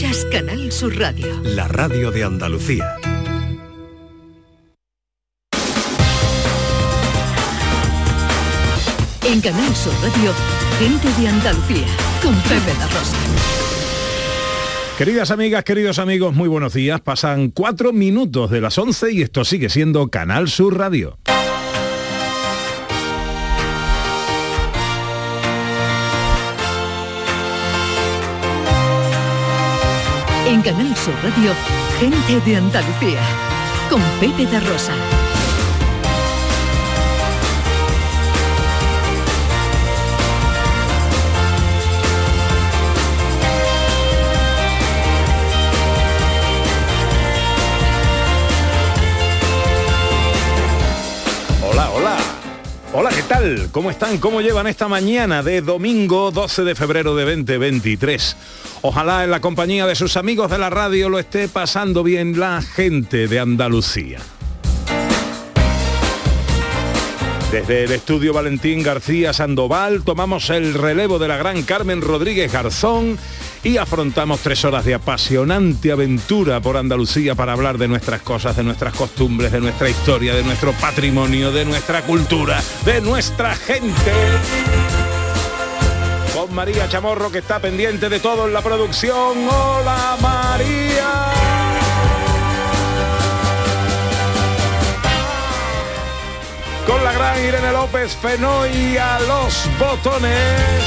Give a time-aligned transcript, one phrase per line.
[0.00, 1.26] Escuchas Canal Sur Radio.
[1.42, 2.96] La radio de Andalucía.
[9.26, 10.32] En Canal Sur Radio,
[10.78, 11.86] gente de Andalucía,
[12.22, 13.16] con Pepe La Rosa.
[14.96, 17.02] Queridas amigas, queridos amigos, muy buenos días.
[17.02, 21.18] Pasan cuatro minutos de las 11 y esto sigue siendo Canal Sur Radio.
[30.60, 31.54] En Canal Sur Radio,
[31.98, 33.22] gente de Andalucía,
[33.88, 34.92] con Pepe Rosa.
[52.92, 53.68] Hola, ¿qué tal?
[53.70, 54.18] ¿Cómo están?
[54.18, 58.36] ¿Cómo llevan esta mañana de domingo 12 de febrero de 2023?
[58.82, 62.60] Ojalá en la compañía de sus amigos de la radio lo esté pasando bien la
[62.62, 64.18] gente de Andalucía.
[67.50, 73.18] Desde el estudio Valentín García Sandoval tomamos el relevo de la gran Carmen Rodríguez Garzón
[73.64, 78.62] y afrontamos tres horas de apasionante aventura por Andalucía para hablar de nuestras cosas, de
[78.62, 84.12] nuestras costumbres, de nuestra historia, de nuestro patrimonio, de nuestra cultura, de nuestra gente.
[86.32, 89.48] Con María Chamorro que está pendiente de todo en la producción.
[89.48, 91.39] Hola María.
[96.90, 100.82] Con la gran Irene López Fenoy a los botones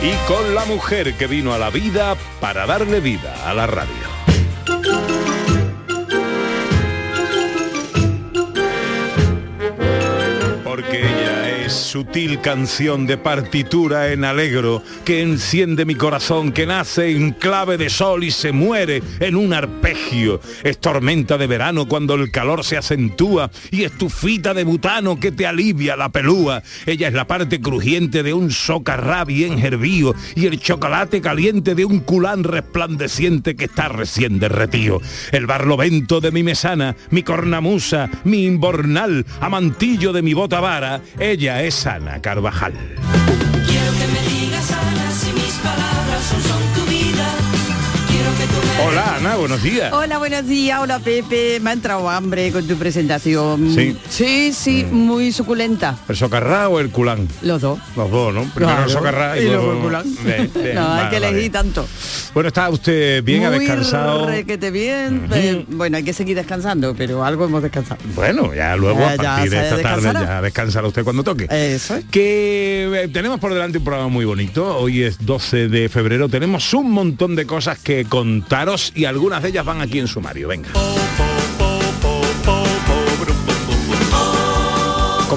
[0.00, 4.07] y con la mujer que vino a la vida para darle vida a la radio.
[11.98, 17.90] Sutil canción de partitura en alegro que enciende mi corazón, que nace en clave de
[17.90, 20.40] sol y se muere en un arpegio.
[20.62, 25.44] Es tormenta de verano cuando el calor se acentúa y estufita de butano que te
[25.44, 26.62] alivia la pelúa.
[26.86, 31.84] Ella es la parte crujiente de un socarrá bien hervío y el chocolate caliente de
[31.84, 35.00] un culán resplandeciente que está recién derretido.
[35.32, 41.64] El barlovento de mi mesana, mi cornamusa, mi imbornal, amantillo de mi bota vara, ella
[41.64, 43.47] es Ana Carvajal.
[48.86, 49.92] Hola Ana, buenos días.
[49.92, 50.78] Hola, buenos días.
[50.80, 51.58] Hola, Pepe.
[51.60, 53.74] Me ha entrado hambre con tu presentación.
[53.74, 53.96] Sí.
[54.08, 55.96] Sí, sí, muy suculenta.
[56.08, 57.26] ¿El socarrá o el culán?
[57.42, 57.78] Los dos.
[57.96, 58.44] Los dos, ¿no?
[58.54, 58.90] Primero el Claro.
[58.90, 60.04] socarrá y, Y luego el culán.
[60.24, 61.50] Bien, bien, no, hay que elegir vale.
[61.50, 61.88] tanto.
[62.34, 64.26] Bueno, está usted bien, ha descansado.
[64.26, 65.28] requete bien.
[65.70, 68.00] Bueno, hay que seguir descansando, pero algo hemos descansado.
[68.14, 70.26] Bueno, ya luego Ya, a partir de esta tarde descansará.
[70.36, 71.46] ya descansará usted cuando toque.
[71.50, 72.04] Eso es.
[72.10, 74.76] Que eh, tenemos por delante un programa muy bonito.
[74.78, 76.28] Hoy es 12 de febrero.
[76.28, 80.48] Tenemos un montón de cosas que contaros y algunas de ellas van aquí en sumario.
[80.48, 80.70] Venga.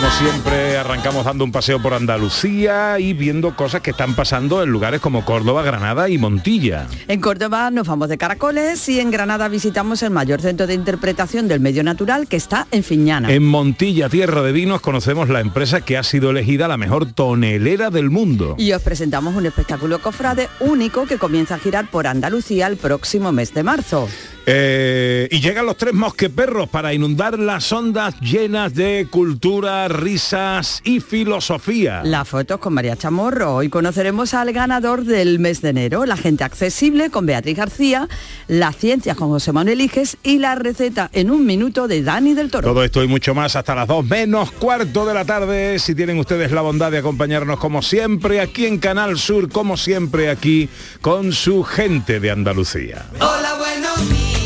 [0.01, 4.69] Como siempre, arrancamos dando un paseo por Andalucía y viendo cosas que están pasando en
[4.71, 6.87] lugares como Córdoba, Granada y Montilla.
[7.07, 11.47] En Córdoba nos vamos de caracoles y en Granada visitamos el mayor centro de interpretación
[11.47, 13.31] del medio natural que está en Fiñana.
[13.31, 17.91] En Montilla, tierra de vinos, conocemos la empresa que ha sido elegida la mejor tonelera
[17.91, 18.55] del mundo.
[18.57, 23.31] Y os presentamos un espectáculo cofrade único que comienza a girar por Andalucía el próximo
[23.31, 24.09] mes de marzo.
[24.45, 30.99] Eh, y llegan los tres mosqueperros para inundar las ondas llenas de cultura, risas y
[30.99, 32.01] filosofía.
[32.03, 33.55] Las fotos con María Chamorro.
[33.55, 38.07] Hoy conoceremos al ganador del mes de enero, la gente accesible con Beatriz García,
[38.47, 42.49] las ciencias con José Manuel Iges y la receta en un minuto de Dani del
[42.49, 42.67] Toro.
[42.67, 45.77] Todo esto y mucho más hasta las 2 menos cuarto de la tarde.
[45.79, 50.29] Si tienen ustedes la bondad de acompañarnos como siempre aquí en Canal Sur, como siempre
[50.29, 50.69] aquí
[51.01, 53.05] con su gente de Andalucía.
[53.19, 54.40] Hola, buenos días.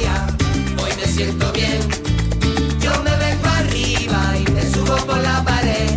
[1.15, 1.79] Siento bien.
[2.81, 5.89] Yo me vengo arriba y me subo por la pared.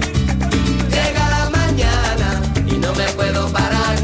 [0.89, 3.97] Llega la mañana y no me puedo parar.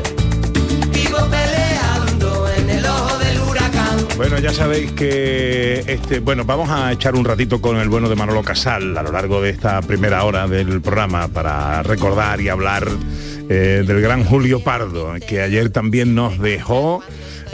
[0.93, 4.09] Vivo peleando en el ojo del huracán.
[4.17, 8.17] Bueno, ya sabéis que este, bueno, vamos a echar un ratito con el bueno de
[8.17, 12.89] Manolo Casal a lo largo de esta primera hora del programa para recordar y hablar
[13.49, 17.05] eh, del gran Julio Pardo, que ayer también nos dejó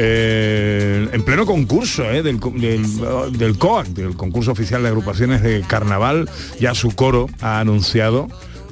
[0.03, 5.61] eh, en pleno concurso eh, del, del, del COAC, del concurso oficial de agrupaciones de
[5.61, 8.27] carnaval, ya su coro ha anunciado,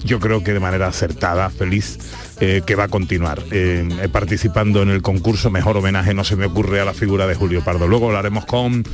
[0.04, 1.98] yo creo que de manera acertada, feliz,
[2.40, 6.46] eh, que va a continuar eh, participando en el concurso Mejor Homenaje No se me
[6.46, 7.88] ocurre a la figura de Julio Pardo.
[7.88, 8.84] Luego hablaremos con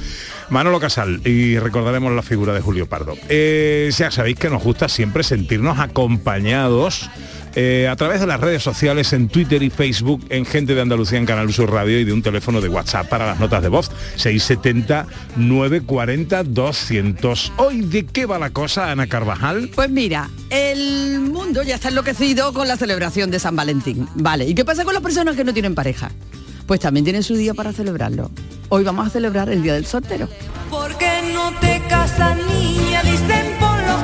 [0.51, 3.15] Manolo Casal y recordaremos la figura de Julio Pardo.
[3.29, 7.09] Ya sabéis que nos gusta siempre sentirnos acompañados
[7.55, 11.19] eh, a través de las redes sociales, en Twitter y Facebook, en Gente de Andalucía
[11.19, 13.91] en Canal Sur Radio y de un teléfono de WhatsApp para las notas de voz
[14.17, 15.06] 670
[15.37, 17.53] 940 200.
[17.56, 19.71] Hoy, ¿de qué va la cosa, Ana Carvajal?
[19.75, 24.09] Pues mira, el mundo ya está enloquecido con la celebración de San Valentín.
[24.15, 26.11] Vale, ¿y qué pasa con las personas que no tienen pareja?
[26.67, 28.31] Pues también tienen su día para celebrarlo.
[28.69, 30.29] Hoy vamos a celebrar el Día del Soltero.
[30.71, 33.03] ¿Por qué no te casas, niña?
[33.03, 34.03] Dicen por los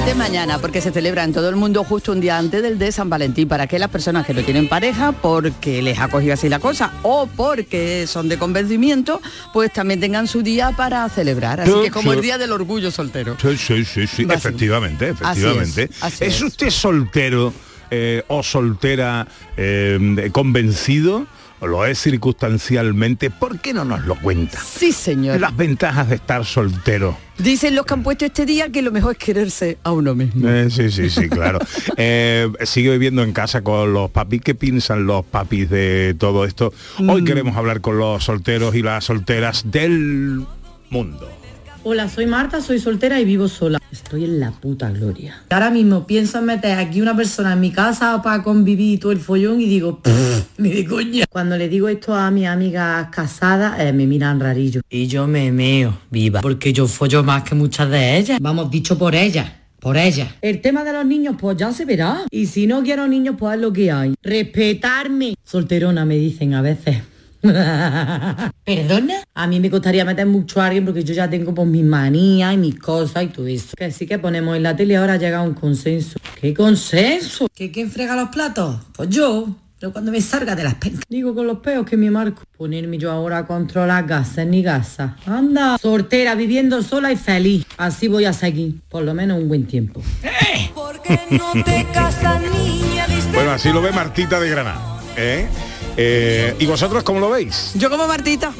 [0.00, 0.14] novio.
[0.14, 2.92] Realmente mañana, porque se celebra en todo el mundo justo un día antes del de
[2.92, 6.48] San Valentín, para que las personas que no tienen pareja, porque les ha cogido así
[6.48, 9.20] la cosa, o porque son de convencimiento,
[9.52, 11.60] pues también tengan su día para celebrar.
[11.60, 13.36] Así Sí, que como el Día del Orgullo Soltero.
[13.40, 15.82] Sí, sí, sí, sí, efectivamente, Así efectivamente.
[15.84, 16.42] es, así ¿Es es.
[16.42, 17.52] usted soltero
[17.90, 19.26] eh, o soltera
[19.56, 21.26] eh, convencido?
[21.60, 23.28] ¿O lo es circunstancialmente?
[23.28, 24.58] ¿Por qué no nos lo cuenta?
[24.58, 25.38] Sí, señor.
[25.40, 27.16] Las ventajas de estar soltero.
[27.36, 30.48] Dicen los que han puesto este día que lo mejor es quererse a uno mismo.
[30.48, 31.58] Eh, sí, sí, sí, claro.
[31.96, 34.40] Eh, sigue viviendo en casa con los papis.
[34.40, 36.72] ¿Qué piensan los papis de todo esto?
[36.98, 37.10] Mm.
[37.10, 40.46] Hoy queremos hablar con los solteros y las solteras del
[40.88, 41.39] mundo.
[41.82, 43.78] Hola, soy Marta, soy soltera y vivo sola.
[43.90, 45.42] Estoy en la puta gloria.
[45.48, 49.12] Ahora mismo pienso en meter aquí una persona en mi casa para convivir y todo
[49.12, 51.24] el follón y digo, "Pff, ni de coña.
[51.30, 54.82] Cuando le digo esto a mis amigas casadas, eh, me miran rarillo.
[54.90, 58.38] Y yo me meo, viva, porque yo follo más que muchas de ellas.
[58.42, 59.50] Vamos, dicho por ellas.
[59.80, 60.36] Por ella.
[60.42, 62.26] El tema de los niños, pues ya se verá.
[62.30, 64.12] Y si no quiero niños, pues es lo que hay.
[64.22, 65.34] Respetarme.
[65.42, 66.98] Solterona me dicen a veces.
[68.64, 69.14] ¿Perdona?
[69.34, 72.54] A mí me costaría meter mucho a alguien porque yo ya tengo pues mis manías
[72.54, 73.74] y mis cosas y todo eso.
[73.76, 76.18] Que sí que ponemos en la tele ahora llega a un consenso.
[76.40, 77.48] ¿Qué consenso?
[77.54, 78.76] ¿Que quién frega los platos?
[78.92, 79.48] Pues yo.
[79.78, 81.04] Pero cuando me salga de las pencas.
[81.08, 82.42] Digo con los peos que me marco.
[82.58, 85.12] Ponerme yo ahora a controlar gases ni gasas.
[85.24, 85.78] Anda.
[85.78, 87.64] Soltera, viviendo sola y feliz.
[87.78, 88.82] Así voy a seguir.
[88.90, 90.02] Por lo menos un buen tiempo.
[90.74, 93.06] ¿Por qué no te casas, niña?
[93.32, 94.99] Bueno, así lo ve Martita de Granada.
[95.20, 95.48] ¿Eh?
[95.96, 97.72] Eh, ¿Y vosotros cómo lo veis?
[97.74, 98.52] Yo como Martita.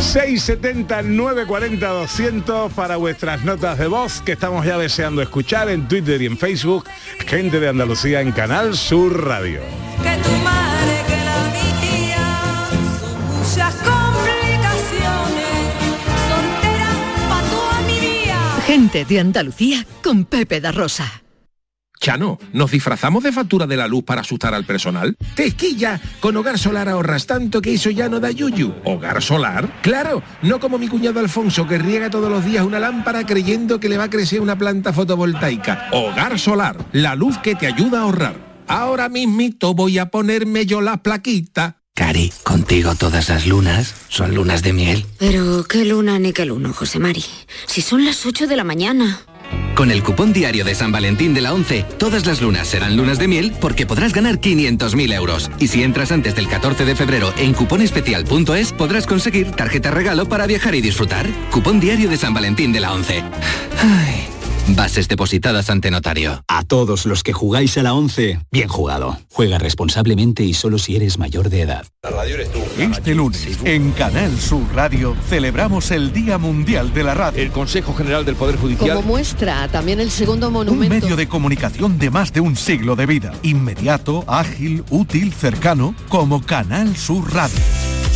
[0.00, 6.20] 670 940 200 para vuestras notas de voz que estamos ya deseando escuchar en Twitter
[6.22, 6.84] y en Facebook.
[7.26, 9.60] Gente de Andalucía en Canal Sur Radio.
[10.02, 12.70] que tu madre, que la mía.
[13.00, 15.48] Son muchas complicaciones.
[16.28, 16.90] Soltera
[17.28, 18.62] pa' toda mi vida.
[18.66, 21.23] Gente de Andalucía con Pepe da Rosa.
[22.04, 25.16] Chano, ¿nos disfrazamos de factura de la luz para asustar al personal?
[25.34, 25.98] ¡Tequilla!
[26.20, 28.74] Con Hogar Solar ahorras tanto que eso ya no da yuyu.
[28.84, 29.80] ¿Hogar Solar?
[29.80, 30.22] ¡Claro!
[30.42, 33.96] No como mi cuñado Alfonso que riega todos los días una lámpara creyendo que le
[33.96, 35.88] va a crecer una planta fotovoltaica.
[35.92, 38.36] Hogar Solar, la luz que te ayuda a ahorrar.
[38.68, 41.78] Ahora mismito voy a ponerme yo la plaquita.
[41.94, 45.06] Cari, contigo todas las lunas son lunas de miel.
[45.18, 47.24] Pero qué luna ni qué luno, José Mari.
[47.64, 49.20] Si son las 8 de la mañana.
[49.74, 53.18] Con el cupón diario de San Valentín de la 11, todas las lunas serán lunas
[53.18, 55.50] de miel porque podrás ganar 500.000 euros.
[55.58, 60.46] Y si entras antes del 14 de febrero en cuponespecial.es, podrás conseguir tarjeta regalo para
[60.46, 61.28] viajar y disfrutar.
[61.50, 63.22] Cupón diario de San Valentín de la 11.
[63.80, 64.28] Ay,
[64.68, 66.42] bases depositadas ante notario.
[66.48, 69.18] A todos los que jugáis a la 11, bien jugado.
[69.30, 71.86] Juega responsablemente y solo si eres mayor de edad.
[72.78, 77.42] Este lunes, en Canal Sur Radio, celebramos el Día Mundial de la Radio.
[77.42, 78.96] El Consejo General del Poder Judicial.
[78.96, 80.94] Como muestra también el segundo Un monumento.
[80.94, 83.32] medio de comunicación de más de un siglo de vida.
[83.42, 87.58] Inmediato, ágil, útil, cercano, como Canal Sur Radio.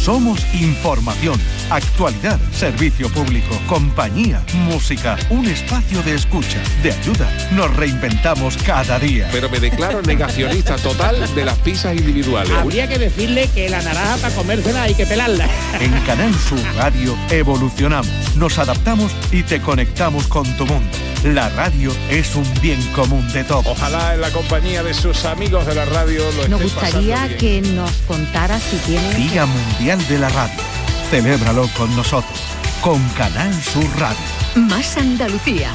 [0.09, 1.39] Somos información,
[1.69, 7.31] actualidad, servicio público, compañía, música, un espacio de escucha, de ayuda.
[7.53, 9.29] Nos reinventamos cada día.
[9.31, 12.57] Pero me declaro negacionista total de las pizzas individuales.
[12.57, 15.47] Habría que decirle que la naranja para comérsela hay que pelarla.
[15.79, 20.89] En Canal Sur Radio evolucionamos, nos adaptamos y te conectamos con tu mundo.
[21.25, 23.67] La radio es un bien común de todos.
[23.67, 27.39] Ojalá en la compañía de sus amigos de la radio lo Nos gustaría bien.
[27.39, 29.15] que nos contara si tiene...
[29.17, 30.61] Día Mundial de la Radio.
[31.11, 32.39] Celébralo con nosotros,
[32.81, 34.19] con Canal Sur Radio.
[34.55, 35.71] Más Andalucía,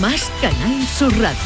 [0.00, 1.38] más Canal Sur Radio.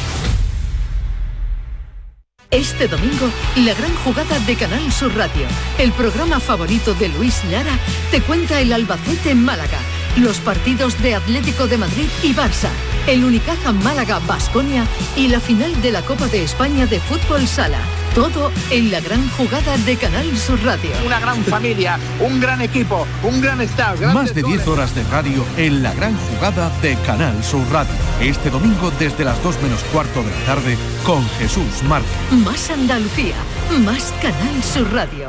[2.51, 5.47] Este domingo, la gran jugada de Canal Sur Radio,
[5.79, 7.79] el programa favorito de Luis Lara,
[8.11, 9.79] te cuenta el Albacete en Málaga,
[10.17, 12.71] los partidos de Atlético de Madrid y Barça,
[13.07, 17.81] el Unicaja Málaga Basconia y la final de la Copa de España de Fútbol Sala.
[18.19, 20.91] Todo en la gran jugada de Canal Sur Radio.
[21.07, 24.01] Una gran familia, un gran equipo, un gran staff.
[24.13, 27.93] Más de 10 horas de radio en la gran jugada de Canal Sur Radio.
[28.21, 32.11] Este domingo desde las 2 menos cuarto de la tarde con Jesús Márquez.
[32.45, 33.37] Más Andalucía,
[33.85, 35.29] más Canal Sur Radio.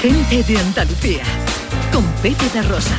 [0.00, 1.24] Gente de Andalucía,
[1.92, 2.96] con Pepe da Rosa.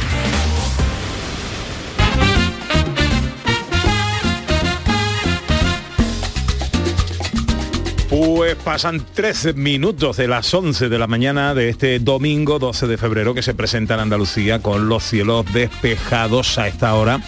[8.20, 12.98] Pues pasan 13 minutos de las 11 de la mañana de este domingo 12 de
[12.98, 17.22] febrero que se presenta en Andalucía con los cielos despejados a esta hora,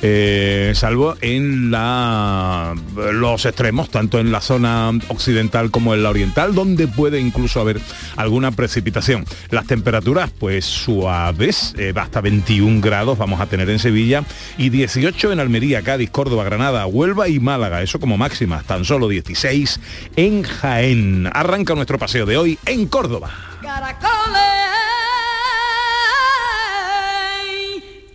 [0.00, 2.74] eh, salvo en la,
[3.12, 7.78] los extremos, tanto en la zona occidental como en la oriental, donde puede incluso haber
[8.16, 9.26] alguna precipitación.
[9.50, 14.24] Las temperaturas pues suaves, eh, hasta 21 grados vamos a tener en Sevilla
[14.56, 19.08] y 18 en Almería, Cádiz, Córdoba, Granada, Huelva y Málaga, eso como máximas, tan solo
[19.08, 19.78] 16
[20.16, 21.30] en Jaén.
[21.32, 23.30] Arranca nuestro paseo de hoy en Córdoba.
[23.62, 24.40] Caracoles,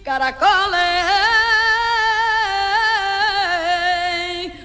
[0.03, 0.81] caracoles,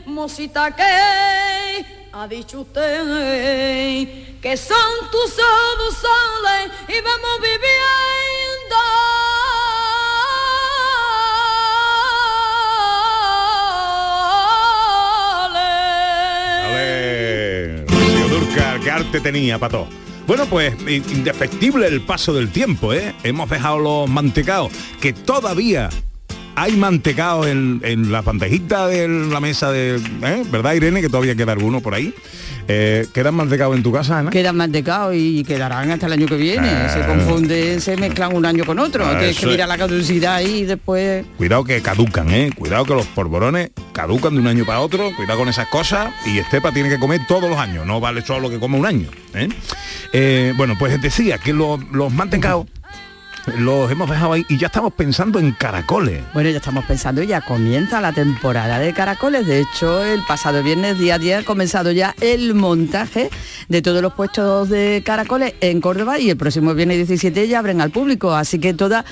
[0.07, 8.18] mosita que ha dicho usted que son tus ojos soles y vamos viviendo.
[18.90, 19.88] Arte tenía, pato.
[20.26, 23.14] Bueno, pues indefectible el paso del tiempo, ¿eh?
[23.23, 25.88] Hemos dejado los mantecaos, que todavía
[26.61, 29.97] hay mantecao en, en la bandejita de la mesa de...
[29.97, 30.43] ¿eh?
[30.50, 31.00] ¿Verdad, Irene?
[31.00, 32.12] Que todavía queda alguno por ahí.
[32.71, 34.31] Eh, ¿Quedan mantecaos en tu casa, Ana?
[34.31, 36.69] Quedan mantecados y quedarán hasta el año que viene.
[36.88, 37.15] Se Claro.
[37.15, 39.07] confunden, se mezclan un año con otro.
[39.07, 41.25] Ah, Tienes que mirar la caducidad y después...
[41.37, 42.50] Cuidado que caducan, ¿eh?
[42.55, 45.11] Cuidado que los polvorones caducan de un año para otro.
[45.17, 46.12] Cuidado con esas cosas.
[46.27, 47.87] Y Estepa tiene que comer todos los años.
[47.87, 49.09] No vale solo lo que come un año.
[49.35, 49.49] ¿eh?
[50.12, 52.67] Eh, bueno, pues decía que los, los mantecaos
[53.57, 56.23] los hemos dejado ahí y ya estamos pensando en caracoles.
[56.35, 59.47] Bueno, ya estamos pensando, ya comienza la temporada de caracoles.
[59.47, 63.31] De hecho, el pasado viernes día a día ha comenzado ya el montaje
[63.69, 67.81] de todos los puestos de caracoles en Córdoba y el próximo viernes 17 ya abren
[67.81, 68.35] al público.
[68.35, 69.05] Así que toda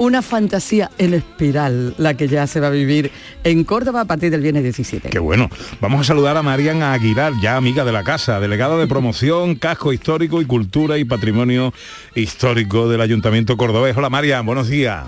[0.00, 3.10] una fantasía en espiral la que ya se va a vivir
[3.44, 5.10] en Córdoba a partir del viernes 17.
[5.10, 5.50] Qué bueno.
[5.80, 9.92] Vamos a saludar a Marian Aguilar, ya amiga de la casa, delegada de promoción, casco
[9.92, 11.74] histórico y cultura y patrimonio
[12.14, 13.94] histórico del Ayuntamiento Cordobés.
[13.94, 15.04] Hola Marian, buenos días.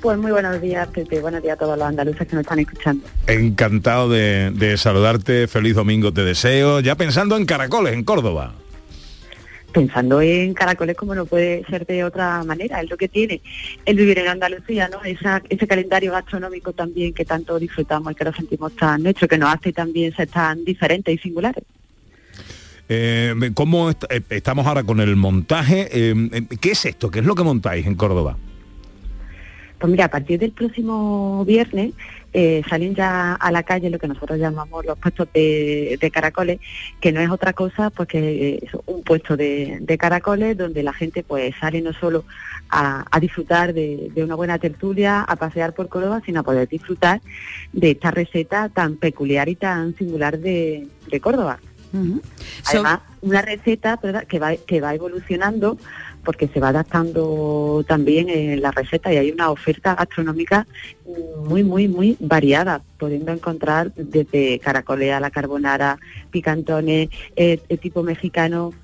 [0.00, 1.20] Pues muy buenos días, Pepe.
[1.20, 3.06] Buenos días a todos los andaluces que nos están escuchando.
[3.26, 8.54] Encantado de, de saludarte, feliz domingo te deseo, ya pensando en caracoles en Córdoba.
[9.72, 13.42] Pensando en caracoles como no puede ser de otra manera, es lo que tiene
[13.84, 15.04] el vivir en Andalucía, ¿no?
[15.04, 19.36] Esa- ese calendario gastronómico también que tanto disfrutamos y que lo sentimos tan nuestro, que
[19.36, 21.62] nos hace también ser tan diferentes y singulares.
[22.88, 25.88] Eh, ¿Cómo est- eh, estamos ahora con el montaje?
[25.92, 27.10] Eh, eh, ¿Qué es esto?
[27.10, 28.38] ¿Qué es lo que montáis en Córdoba?
[29.78, 31.92] Pues mira, a partir del próximo viernes
[32.32, 36.60] eh, salen ya a la calle lo que nosotros llamamos los puestos de, caracoles,
[37.00, 41.22] que no es otra cosa pues que es un puesto de, caracoles donde la gente
[41.22, 42.24] pues sale no solo
[42.70, 47.20] a, disfrutar de, de una buena tertulia, a pasear por Córdoba, sino a poder disfrutar
[47.72, 50.86] de esta receta tan peculiar y tan singular de,
[52.66, 54.24] Además, una receta ¿verdad?
[54.24, 55.78] que va que va evolucionando
[56.24, 60.66] porque se va adaptando también en la receta y hay una oferta gastronómica
[61.46, 65.98] muy, muy, muy variada, pudiendo encontrar desde caracoles a la carbonara,
[66.30, 68.74] picantones, eh, tipo mexicano.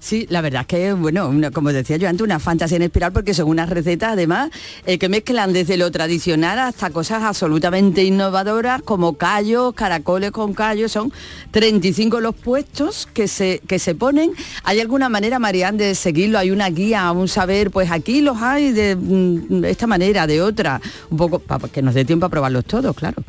[0.00, 3.34] Sí, la verdad es que, bueno, como decía yo antes, una fantasía en espiral porque
[3.34, 4.50] son unas recetas además
[4.86, 10.92] eh, que mezclan desde lo tradicional hasta cosas absolutamente innovadoras como callos, caracoles con callos,
[10.92, 11.12] son
[11.50, 14.32] 35 los puestos que se, que se ponen.
[14.64, 16.38] ¿Hay alguna manera, Marian, de seguirlo?
[16.38, 17.70] ¿Hay una guía, un saber?
[17.70, 20.80] Pues aquí los hay de, mm, de esta manera, de otra,
[21.10, 23.22] un poco para que nos dé tiempo a probarlos todos, claro.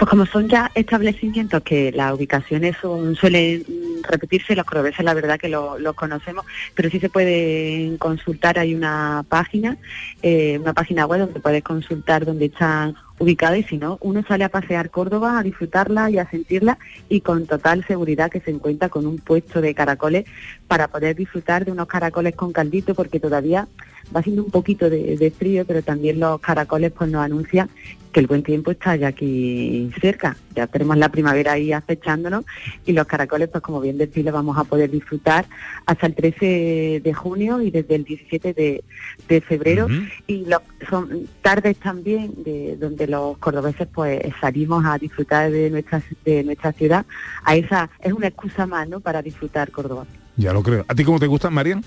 [0.00, 3.62] Pues como son ya establecimientos que las ubicaciones son, suelen
[4.08, 8.74] repetirse, los cordobeses la verdad que lo- los conocemos, pero sí se pueden consultar, hay
[8.74, 9.76] una página,
[10.22, 14.44] eh, una página web donde puedes consultar dónde están ubicados y si no, uno sale
[14.44, 16.78] a pasear Córdoba, a disfrutarla y a sentirla
[17.10, 20.24] y con total seguridad que se encuentra con un puesto de caracoles
[20.70, 23.66] para poder disfrutar de unos caracoles con caldito porque todavía
[24.14, 27.68] va siendo un poquito de, de frío, pero también los caracoles pues nos anuncian
[28.12, 30.36] que el buen tiempo está ya aquí cerca.
[30.54, 32.44] Ya tenemos la primavera ahí acechándonos
[32.86, 35.44] y los caracoles, pues como bien decís, los vamos a poder disfrutar
[35.86, 38.84] hasta el 13 de junio y desde el 17 de,
[39.28, 39.88] de febrero.
[40.28, 46.00] Y lo- son tardes también de donde los cordobeses pues salimos a disfrutar de nuestra,
[46.24, 47.04] de nuestra ciudad.
[47.44, 49.00] A esa es una excusa más, ¿no?
[49.00, 50.06] Para disfrutar Córdoba.
[50.40, 50.86] Ya lo creo.
[50.88, 51.84] ¿A ti cómo te gustan, Marian?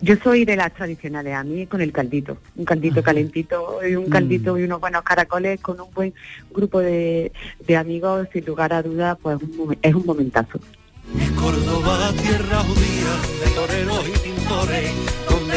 [0.00, 4.08] Yo soy de las tradicionales, a mí con el caldito, un caldito calentito y un
[4.08, 6.14] caldito y unos buenos caracoles con un buen
[6.52, 7.32] grupo de,
[7.66, 10.60] de amigos, sin lugar a dudas, pues un es un momentazo.
[11.36, 14.92] Córdoba, tierra judía, de toreros y pintores,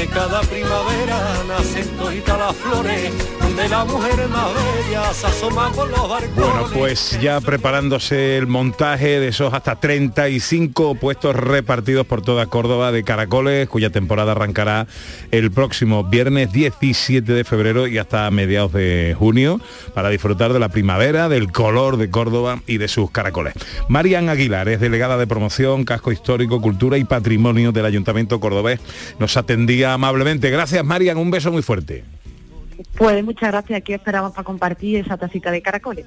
[0.02, 5.90] donde cada primavera nacen toditas las flores, donde la mujer más bella se asoma por
[5.90, 6.36] los barcones.
[6.36, 12.92] Bueno, pues ya preparándose el montaje de esos hasta 35 puestos repartidos por toda Córdoba
[12.92, 14.88] de caracoles, cuya temporada arrancará
[15.30, 19.62] el próximo viernes 17 de febrero y hasta mediados de junio
[19.94, 23.54] para disfrutar de la primavera, del color de Córdoba y de sus caracoles.
[23.88, 28.80] Marian Aguilar es delegada de promoción, casco histórico, cultura y patrimonio del Ayuntamiento Cordobés.
[29.20, 30.50] Nos atendía amablemente.
[30.50, 32.04] Gracias Marian, un beso muy fuerte.
[32.98, 36.06] Pues muchas gracias, aquí esperamos para compartir esa tacita de caracoles.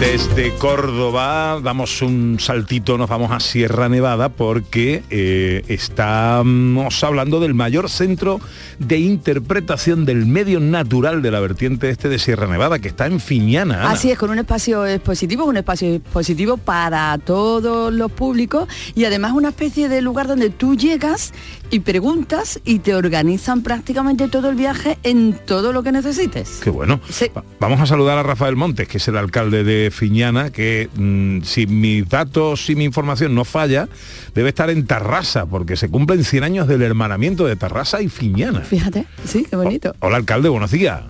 [0.00, 7.54] Desde Córdoba damos un saltito, nos vamos a Sierra Nevada porque eh, estamos hablando del
[7.54, 8.40] mayor centro
[8.80, 13.20] de interpretación del medio natural de la vertiente este de Sierra Nevada, que está en
[13.20, 13.82] Fiñana.
[13.82, 13.90] Ana.
[13.90, 19.32] Así es, con un espacio expositivo, un espacio expositivo para todos los públicos y además
[19.32, 21.32] una especie de lugar donde tú llegas
[21.70, 26.60] y preguntas y te organizan prácticamente todo el viaje en todo lo que necesites.
[26.62, 27.00] Qué bueno.
[27.36, 31.42] Va- Vamos a saludar a Rafael Montes, que es el alcalde de Fiñana, que mm,
[31.42, 33.88] si mis datos y mi información no falla,
[34.34, 38.60] debe estar en Tarrasa, porque se cumplen 100 años del hermanamiento de Tarrasa y Fiñana.
[38.60, 39.94] Fíjate, sí, qué bonito.
[40.00, 41.02] Hola alcalde, buenos días.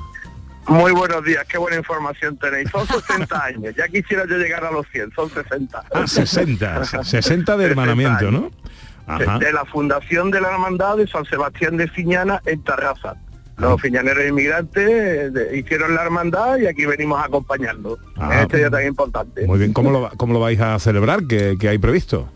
[0.66, 2.70] Muy buenos días, qué buena información tenéis.
[2.70, 5.84] Son 60 años, ya quisiera yo llegar a los 100, son 60.
[5.92, 8.50] Ah, 60, 60 de hermanamiento, ¿no?
[9.06, 9.38] Ajá.
[9.38, 13.16] De la fundación de la hermandad de San Sebastián de Fiñana en Tarrasa.
[13.56, 18.30] Los fiñaneros inmigrantes eh, de- hicieron la hermandad y aquí venimos a acompañarlos Ah.
[18.34, 19.46] en este día tan importante.
[19.46, 21.20] Muy bien, ¿cómo lo, cómo lo vais a celebrar?
[21.28, 22.28] ¿Qué, qué hay previsto?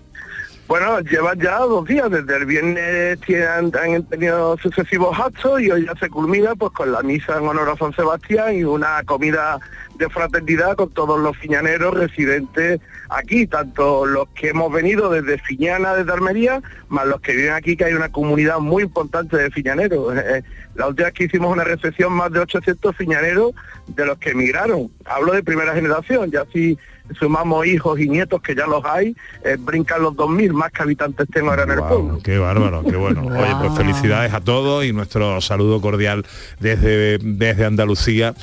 [0.68, 5.86] Bueno, llevan ya dos días, desde el viernes tienen- han tenido sucesivos actos y hoy
[5.86, 9.58] ya se culmina pues con la misa en honor a San Sebastián y una comida
[9.98, 15.94] de fraternidad con todos los fiñaneros residentes aquí, tanto los que hemos venido desde Fiñana,
[15.94, 20.16] desde Almería, más los que viven aquí, que hay una comunidad muy importante de fiñaneros.
[20.16, 20.42] Eh,
[20.74, 23.52] la última vez que hicimos una recepción, más de 800 fiñaneros
[23.88, 24.90] de los que emigraron.
[25.04, 26.78] Hablo de primera generación, ya si
[27.18, 31.26] sumamos hijos y nietos, que ya los hay, eh, brincan los 2.000 más que habitantes
[31.32, 32.18] tengo ahora en el pueblo.
[32.22, 33.26] Qué bárbaro, qué bueno.
[33.26, 36.24] Oye, pues felicidades a todos y nuestro saludo cordial
[36.60, 38.34] desde, desde Andalucía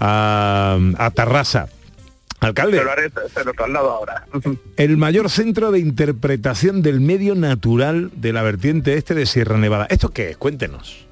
[0.00, 1.68] a, a Tarrasa.
[2.40, 2.78] Alcalde.
[2.78, 4.26] Se lo haré, se lo traslado ahora.
[4.76, 9.86] El mayor centro de interpretación del medio natural de la vertiente este de Sierra Nevada.
[9.90, 10.36] ¿Esto qué es?
[10.36, 11.06] Cuéntenos.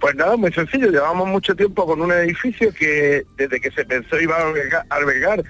[0.00, 0.90] Pues nada, muy sencillo.
[0.90, 5.44] Llevamos mucho tiempo con un edificio que desde que se pensó iba a albergar, albergar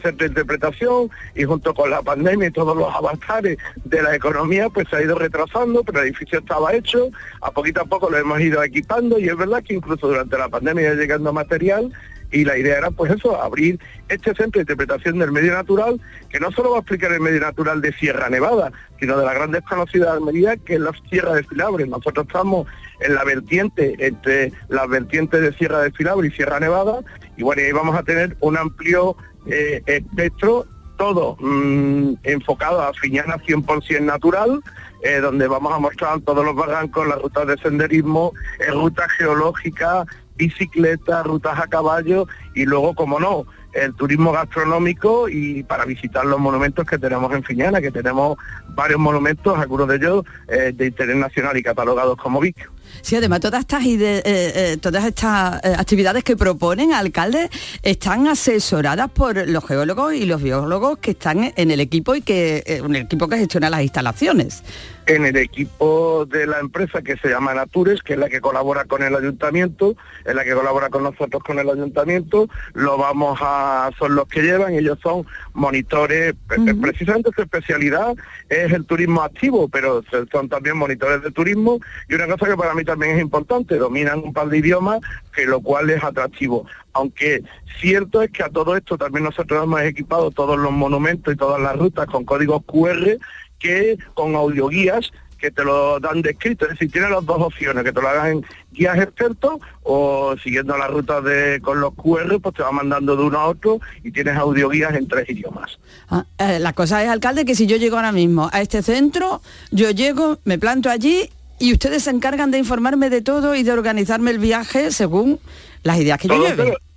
[0.00, 4.68] centro de interpretación y junto con la pandemia y todos los avatares de la economía
[4.68, 8.18] pues se ha ido retrasando, pero el edificio estaba hecho, a poquito a poco lo
[8.18, 11.92] hemos ido equipando y es verdad que incluso durante la pandemia llegando material
[12.32, 13.78] y la idea era pues eso, abrir
[14.08, 16.00] este centro de interpretación del medio natural
[16.30, 19.34] que no solo va a explicar el medio natural de Sierra Nevada, sino de la
[19.34, 21.86] gran desconocida de Almería que es la Sierra de Filabre.
[21.86, 22.66] Nosotros estamos
[23.00, 27.00] en la vertiente, entre las vertientes de Sierra de Filabre y Sierra Nevada,
[27.36, 33.36] y bueno, ahí vamos a tener un amplio eh, espectro, todo mm, enfocado a Fiñana
[33.36, 34.60] 100% natural,
[35.02, 40.06] eh, donde vamos a mostrar todos los barrancos, las rutas de senderismo, eh, rutas geológicas,
[40.36, 46.38] bicicletas, rutas a caballo y luego, como no, el turismo gastronómico y para visitar los
[46.38, 48.36] monumentos que tenemos en Fiñana, que tenemos
[48.68, 52.70] varios monumentos, algunos de ellos eh, de interés nacional y catalogados como BIC.
[53.00, 57.50] Sí, además todas estas eh, eh, todas estas eh, actividades que proponen alcaldes
[57.82, 62.80] están asesoradas por los geólogos y los biólogos que están en el equipo y que
[62.84, 64.62] un equipo que gestiona las instalaciones.
[65.06, 68.84] En el equipo de la empresa que se llama Natures, que es la que colabora
[68.84, 73.90] con el ayuntamiento, es la que colabora con nosotros con el ayuntamiento, lo vamos a,
[73.98, 78.14] son los que llevan, ellos son monitores, pre- precisamente su especialidad
[78.48, 82.74] es el turismo activo, pero son también monitores de turismo, y una cosa que para
[82.74, 85.00] mí también es importante, dominan un par de idiomas,
[85.34, 86.66] que lo cual es atractivo.
[86.94, 87.42] Aunque
[87.80, 91.60] cierto es que a todo esto también nosotros hemos equipado todos los monumentos y todas
[91.60, 93.16] las rutas con códigos QR
[93.62, 97.92] que con audioguías que te lo dan descrito, es decir, tienes las dos opciones, que
[97.92, 102.54] te lo hagan en guías expertos o siguiendo las rutas de con los QR, pues
[102.54, 105.80] te va mandando de uno a otro y tienes audioguías en tres idiomas.
[106.08, 109.42] Ah, eh, la cosa es, alcalde, que si yo llego ahora mismo a este centro,
[109.72, 113.72] yo llego, me planto allí y ustedes se encargan de informarme de todo y de
[113.72, 115.40] organizarme el viaje según
[115.82, 116.66] las ideas que yo lleve.
[116.66, 116.91] Lo,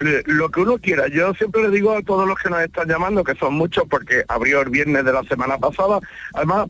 [0.00, 1.08] le- lo que uno quiera.
[1.08, 4.24] Yo siempre le digo a todos los que nos están llamando, que son muchos porque
[4.28, 6.00] abrió el viernes de la semana pasada,
[6.34, 6.68] además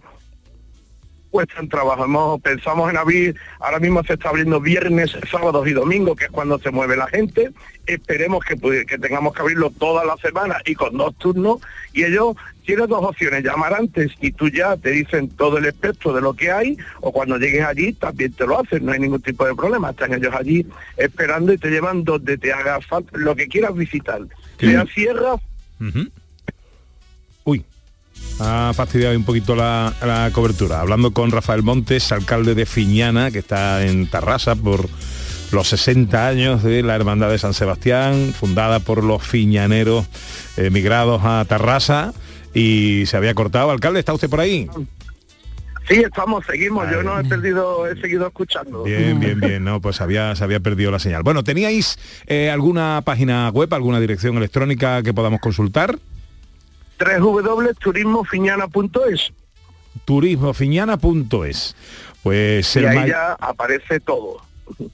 [1.31, 2.05] cuesta en trabajo.
[2.05, 6.31] Hemos, pensamos en abrir, ahora mismo se está abriendo viernes, sábados y domingos, que es
[6.31, 7.51] cuando se mueve la gente.
[7.85, 11.61] Esperemos que, que tengamos que abrirlo toda la semana y con dos turnos.
[11.93, 16.13] Y ellos tienen dos opciones, llamar antes y tú ya te dicen todo el espectro
[16.13, 19.23] de lo que hay, o cuando llegues allí también te lo hacen, no hay ningún
[19.23, 19.91] tipo de problema.
[19.91, 24.21] Están ellos allí esperando y te llevan donde te haga falta, lo que quieras visitar.
[24.59, 25.37] Sea sierra,
[25.79, 26.09] Ujú.
[27.45, 27.65] Uy,
[28.41, 30.81] ha fastidiado un poquito la, la cobertura.
[30.81, 34.89] Hablando con Rafael Montes, alcalde de Fiñana, que está en Tarrasa por
[35.53, 40.07] los 60 años de la Hermandad de San Sebastián, fundada por los fiñaneros
[40.57, 42.13] emigrados a Tarrasa
[42.55, 43.71] y se había cortado.
[43.71, 44.69] Alcalde, ¿está usted por ahí?
[45.89, 46.91] Sí, estamos, seguimos.
[46.91, 48.83] Yo no he perdido, he seguido escuchando.
[48.83, 51.23] Bien, bien, bien, no, pues había, se había perdido la señal.
[51.23, 55.99] Bueno, ¿teníais eh, alguna página web, alguna dirección electrónica que podamos consultar?
[56.99, 59.33] www.turismofiñana.es
[60.05, 61.77] turismofiñana.es.
[62.23, 64.46] Pues y el, ahí ya aparece todo.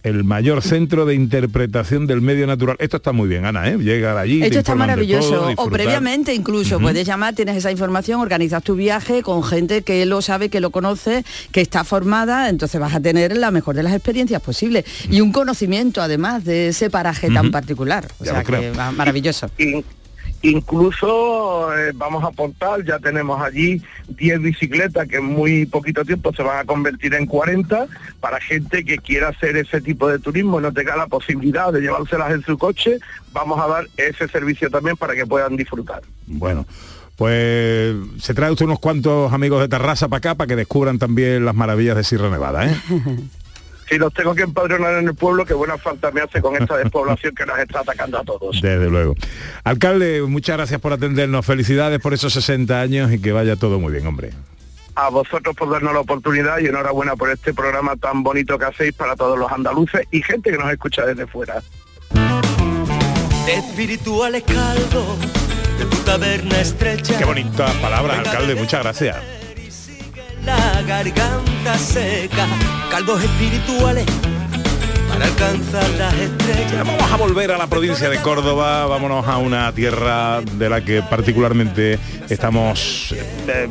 [0.02, 2.76] El mayor centro de interpretación del medio natural.
[2.78, 3.78] Esto está muy bien, Ana, ¿eh?
[3.78, 4.42] Llegar allí.
[4.42, 5.28] Esto está maravilloso.
[5.30, 10.04] todo, o previamente incluso puedes llamar, tienes esa información, organizas tu viaje con gente que
[10.06, 13.82] lo sabe, que lo conoce, que está formada, entonces vas a tener la mejor de
[13.82, 18.08] las experiencias posibles y un conocimiento además de ese paraje tan particular.
[18.20, 19.50] O Ya sea que va- maravilloso.
[20.42, 26.05] In- incluso eh, vamos a aportar, ya tenemos allí 10 bicicletas que en muy poquito
[26.05, 27.87] tiempo se van a convertir en 40
[28.20, 31.81] para gente que quiera hacer ese tipo de turismo y no tenga la posibilidad de
[31.81, 32.98] llevárselas en su coche,
[33.33, 36.02] vamos a dar ese servicio también para que puedan disfrutar.
[36.26, 36.66] Bueno,
[37.16, 41.44] pues se trae usted unos cuantos amigos de Tarrasa para acá para que descubran también
[41.44, 42.76] las maravillas de Sierra Nevada, ¿eh?
[43.92, 46.78] Si los tengo que empadronar en el pueblo, que buena falta me hace con esta
[46.78, 48.59] despoblación que nos está atacando a todos.
[48.62, 49.14] Desde luego.
[49.64, 51.44] Alcalde, muchas gracias por atendernos.
[51.44, 54.31] Felicidades por esos 60 años y que vaya todo muy bien, hombre.
[54.94, 58.94] A vosotros por darnos la oportunidad y enhorabuena por este programa tan bonito que hacéis
[58.94, 61.62] para todos los andaluces y gente que nos escucha desde fuera.
[63.44, 65.18] de espirituales caldo,
[65.78, 67.18] de tu taberna estrecha.
[67.18, 68.55] Qué bonitas palabras, alcalde.
[68.55, 69.41] Muchas gracias.
[70.44, 72.46] La garganta seca,
[72.90, 74.07] caldos espirituales
[76.85, 81.03] Vamos a volver a la provincia de Córdoba, vámonos a una tierra de la que
[81.03, 81.98] particularmente
[82.29, 83.68] estamos eh,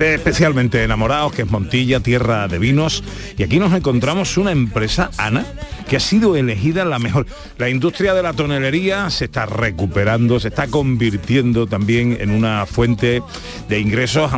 [0.00, 3.02] eh, especialmente enamorados, que es Montilla, tierra de vinos.
[3.36, 5.44] Y aquí nos encontramos una empresa, Ana,
[5.88, 7.26] que ha sido elegida la mejor.
[7.58, 13.22] La industria de la tonelería se está recuperando, se está convirtiendo también en una fuente
[13.68, 14.30] de ingresos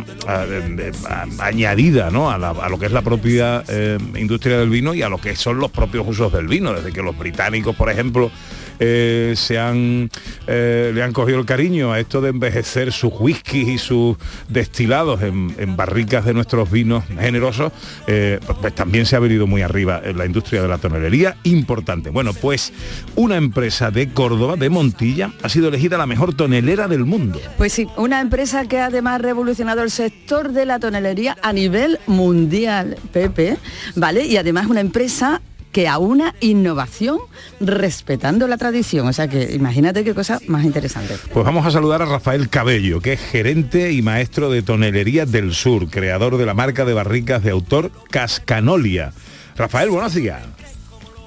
[1.39, 2.29] añadida ¿no?
[2.29, 5.59] a lo que es la propia eh, industria del vino y a lo que son
[5.59, 8.31] los propios usos del vino, desde que los británicos, por ejemplo,
[8.79, 10.09] eh, se han
[10.45, 14.17] eh, le han cogido el cariño a esto de envejecer sus whiskies y sus
[14.49, 17.71] destilados en, barricas de nuestros vinos generosos,
[18.07, 21.37] eh, pues, pues también se ha venido muy arriba en la industria de la tonelería,
[21.43, 22.09] importante.
[22.09, 22.73] Bueno, pues
[23.15, 27.39] una empresa de Córdoba, de Montilla, ha sido elegida la mejor tonelera del mundo.
[27.57, 31.99] Pues sí, una empresa que ha además revolucionado el sector de la tonelería a nivel
[32.07, 33.57] mundial, Pepe,
[33.95, 34.25] ¿vale?
[34.25, 37.19] Y además una empresa que aúna innovación
[37.59, 39.07] respetando la tradición.
[39.07, 41.15] O sea que imagínate qué cosa más interesante.
[41.33, 45.53] Pues vamos a saludar a Rafael Cabello, que es gerente y maestro de Tonelería del
[45.53, 49.13] Sur, creador de la marca de barricas de autor Cascanolia.
[49.55, 50.41] Rafael, buenos días.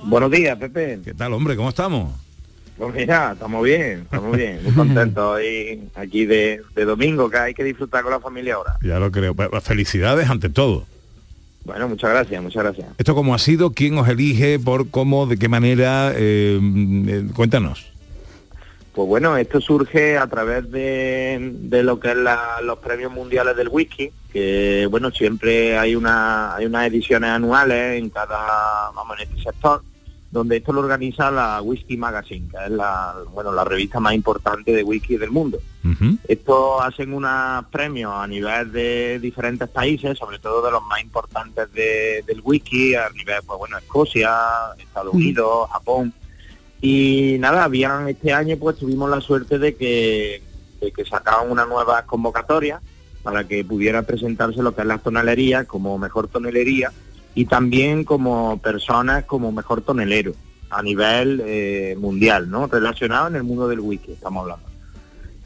[0.05, 1.00] Buenos días, Pepe.
[1.05, 1.57] ¿Qué tal, hombre?
[1.57, 2.14] ¿Cómo estamos?
[2.79, 7.55] Pues mira, estamos bien, estamos bien, muy contentos hoy aquí de, de domingo, que hay
[7.55, 8.79] que disfrutar con la familia ahora.
[8.83, 9.35] Ya lo creo.
[9.61, 10.87] Felicidades ante todo.
[11.64, 12.88] Bueno, muchas gracias, muchas gracias.
[12.99, 13.73] ¿Esto cómo ha sido?
[13.73, 14.59] ¿Quién os elige?
[14.59, 15.27] ¿Por cómo?
[15.27, 16.12] ¿De qué manera?
[16.16, 16.59] Eh,
[17.07, 17.87] eh, cuéntanos.
[18.94, 23.57] Pues bueno, esto surge a través de, de lo que es la- los premios mundiales
[23.57, 29.29] del whisky, que bueno, siempre hay una hay unas ediciones anuales en cada, vamos, en
[29.29, 29.83] este sector,
[30.30, 34.72] donde esto lo organiza la Whisky Magazine, que es la, bueno, la revista más importante
[34.72, 35.58] de whisky del mundo.
[36.28, 41.72] Esto hacen unos premios a nivel de diferentes países, sobre todo de los más importantes
[41.72, 44.30] de- del whisky, a nivel, pues bueno, Escocia,
[44.78, 46.12] Estados Unidos, Japón.
[46.80, 50.42] Y nada, habían este año pues tuvimos la suerte de que,
[50.80, 52.80] de que sacaban una nueva convocatoria
[53.22, 56.90] para que pudiera presentarse lo que es la tonelería como mejor tonelería
[57.34, 60.32] y también como personas como mejor tonelero
[60.70, 62.66] a nivel eh, mundial, ¿no?
[62.66, 64.70] Relacionado en el mundo del whisky, estamos hablando.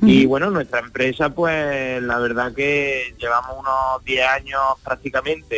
[0.02, 5.56] Y bueno, nuestra empresa, pues la verdad que llevamos unos 10 años prácticamente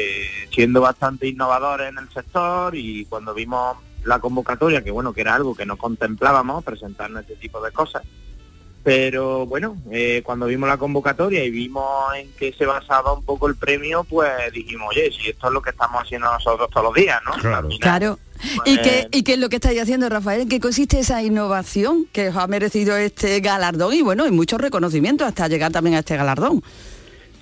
[0.52, 5.34] siendo bastante innovadores en el sector y cuando vimos la convocatoria, que bueno, que era
[5.34, 8.04] algo que no contemplábamos, presentarnos este tipo de cosas,
[8.86, 11.84] Pero bueno, eh, cuando vimos la convocatoria y vimos
[12.16, 15.60] en qué se basaba un poco el premio, pues dijimos, oye, si esto es lo
[15.60, 17.32] que estamos haciendo nosotros todos los días, ¿no?
[17.32, 17.68] Claro.
[17.80, 18.18] Claro.
[18.34, 20.42] Pues, ¿Y qué, ¿Y qué es lo que estáis haciendo, Rafael?
[20.42, 23.92] ¿En qué consiste esa innovación que os ha merecido este galardón?
[23.92, 26.62] Y bueno, y muchos reconocimientos hasta llegar también a este galardón.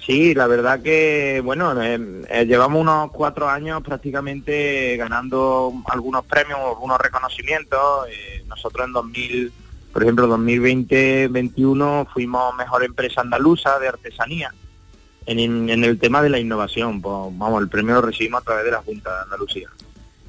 [0.07, 6.59] Sí, la verdad que, bueno, eh, eh, llevamos unos cuatro años prácticamente ganando algunos premios,
[6.59, 8.09] algunos reconocimientos.
[8.09, 9.53] Eh, nosotros en 2000,
[9.95, 14.53] por ejemplo, 2020-21 fuimos mejor empresa andaluza de artesanía
[15.25, 17.01] en, el tema de la innovación.
[17.01, 19.69] Pues, vamos, el premio lo recibimos a través de la Junta de Andalucía.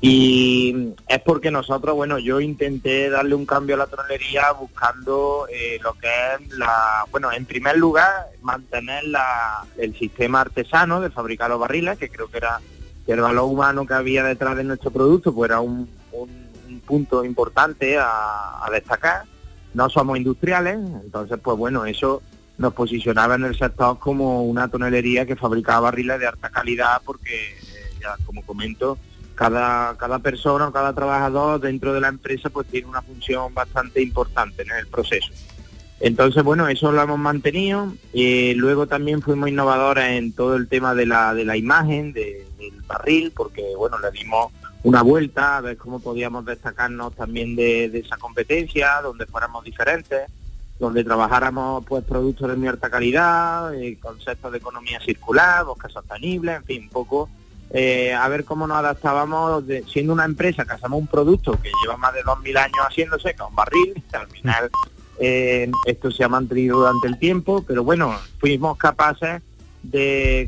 [0.01, 5.79] Y es porque nosotros, bueno, yo intenté darle un cambio a la tonelería buscando eh,
[5.83, 9.03] lo que es la, bueno, en primer lugar, mantener
[9.77, 12.59] el sistema artesano de fabricar los barriles, que creo que era
[13.07, 17.23] el valor humano que había detrás de nuestro producto, pues era un, un- un punto
[17.25, 19.23] importante a destacar.
[19.75, 22.21] No somos industriales, entonces, pues bueno, eso
[22.57, 27.35] nos posicionaba en el sector como una tonelería que fabricaba barriles de alta calidad, porque,
[27.57, 28.97] eh, ya como comento,
[29.35, 34.01] cada, cada persona o cada trabajador dentro de la empresa pues tiene una función bastante
[34.01, 35.33] importante en el proceso.
[35.99, 37.93] Entonces, bueno, eso lo hemos mantenido.
[38.13, 42.45] y luego también fuimos innovadores en todo el tema de la, de la imagen, de-
[42.57, 44.53] del barril, porque, bueno, le dimos
[44.85, 50.29] una vuelta a ver cómo podíamos destacarnos también de, esa competencia, donde fuéramos diferentes,
[50.79, 56.53] donde trabajáramos pues productos de muy alta calidad, eh, conceptos de economía circular, bosque sostenible,
[56.53, 57.29] en fin, un poco
[57.71, 61.97] eh, a ver cómo nos adaptábamos siendo una empresa que hacemos un producto que lleva
[61.97, 64.69] más de 2.000 años haciéndose, que es un barril, al final
[65.17, 69.41] eh, esto se ha mantenido durante el tiempo, pero bueno, fuimos capaces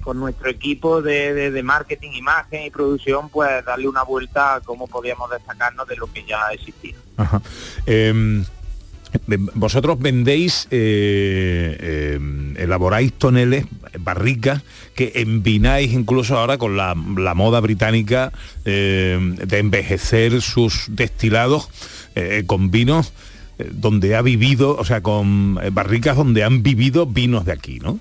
[0.03, 5.29] con nuestro equipo de, marketing, imagen y producción, pues darle una vuelta a cómo podíamos
[5.29, 6.95] destacarnos de lo que ya existía.
[7.17, 7.41] Ajá.
[7.85, 8.45] Em,
[9.55, 13.65] vosotros vendéis, eh, em, elaboráis toneles,
[13.99, 14.63] barricas,
[14.95, 18.31] que envináis incluso ahora con la, moda británica
[18.65, 21.69] em, de envejecer sus destilados
[22.15, 23.13] eh, con vinos
[23.59, 27.79] eh, donde ha vivido, o sea, con eh, barricas donde han vivido vinos de aquí,
[27.79, 27.99] ¿no?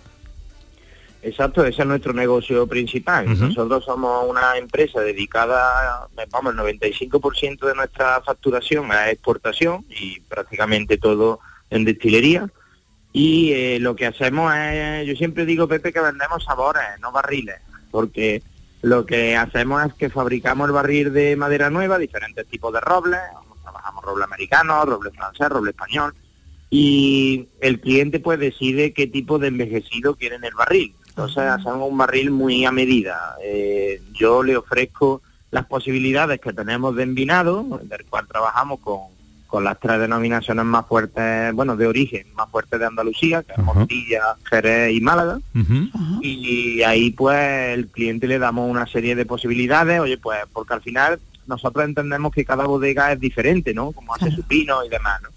[1.26, 3.26] Exacto, ese es nuestro negocio principal.
[3.26, 10.98] Nosotros somos una empresa dedicada, vamos, el 95% de nuestra facturación a exportación y prácticamente
[10.98, 12.48] todo en destilería.
[13.12, 17.56] Y eh, lo que hacemos es, yo siempre digo, Pepe, que vendemos sabores, no barriles,
[17.90, 18.40] porque
[18.82, 23.18] lo que hacemos es que fabricamos el barril de madera nueva, diferentes tipos de robles,
[23.64, 26.14] trabajamos roble americano, roble francés, roble español,
[26.70, 30.94] y el cliente pues decide qué tipo de envejecido quiere en el barril.
[31.16, 33.36] Entonces hacemos un barril muy a medida.
[33.42, 38.98] Eh, yo le ofrezco las posibilidades que tenemos de envinado, del cual trabajamos con,
[39.46, 43.58] con las tres denominaciones más fuertes, bueno, de origen, más fuertes de Andalucía, que es
[43.58, 45.40] Montilla, Jerez y Málaga.
[46.20, 47.38] Y ahí pues
[47.72, 52.30] el cliente le damos una serie de posibilidades, oye, pues porque al final nosotros entendemos
[52.30, 53.92] que cada bodega es diferente, ¿no?
[53.92, 55.30] Como hace su pino y demás, ¿no?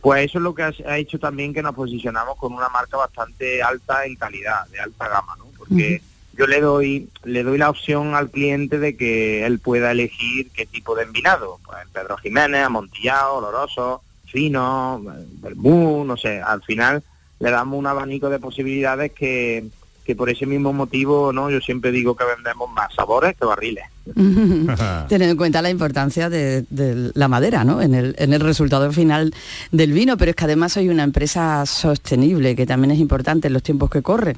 [0.00, 3.62] Pues eso es lo que ha, hecho también que nos posicionamos con una marca bastante
[3.62, 5.44] alta en calidad, de alta gama, ¿no?
[5.58, 6.00] Porque
[6.32, 10.64] yo le doy le doy la opción al cliente de que él pueda elegir qué
[10.64, 15.02] tipo de envinado, pues Pedro Jiménez, Amontillado, Oloroso, Fino,
[15.42, 17.02] Bermú, no sé, al final
[17.40, 19.66] le damos un abanico de posibilidades que,
[20.04, 21.50] que por ese mismo motivo, ¿no?
[21.50, 23.84] Yo siempre digo que vendemos más sabores que barriles.
[25.08, 27.80] Teniendo en cuenta la importancia de, de la madera ¿no?
[27.80, 29.34] en, el, en el resultado final
[29.70, 33.54] del vino, pero es que además soy una empresa sostenible, que también es importante en
[33.54, 34.36] los tiempos que corren.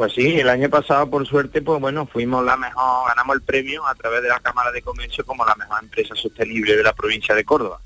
[0.00, 3.86] Pues sí, el año pasado por suerte, pues bueno, fuimos la mejor, ganamos el premio
[3.86, 7.34] a través de la Cámara de Comercio como la mejor empresa sostenible de la provincia
[7.34, 7.80] de Córdoba.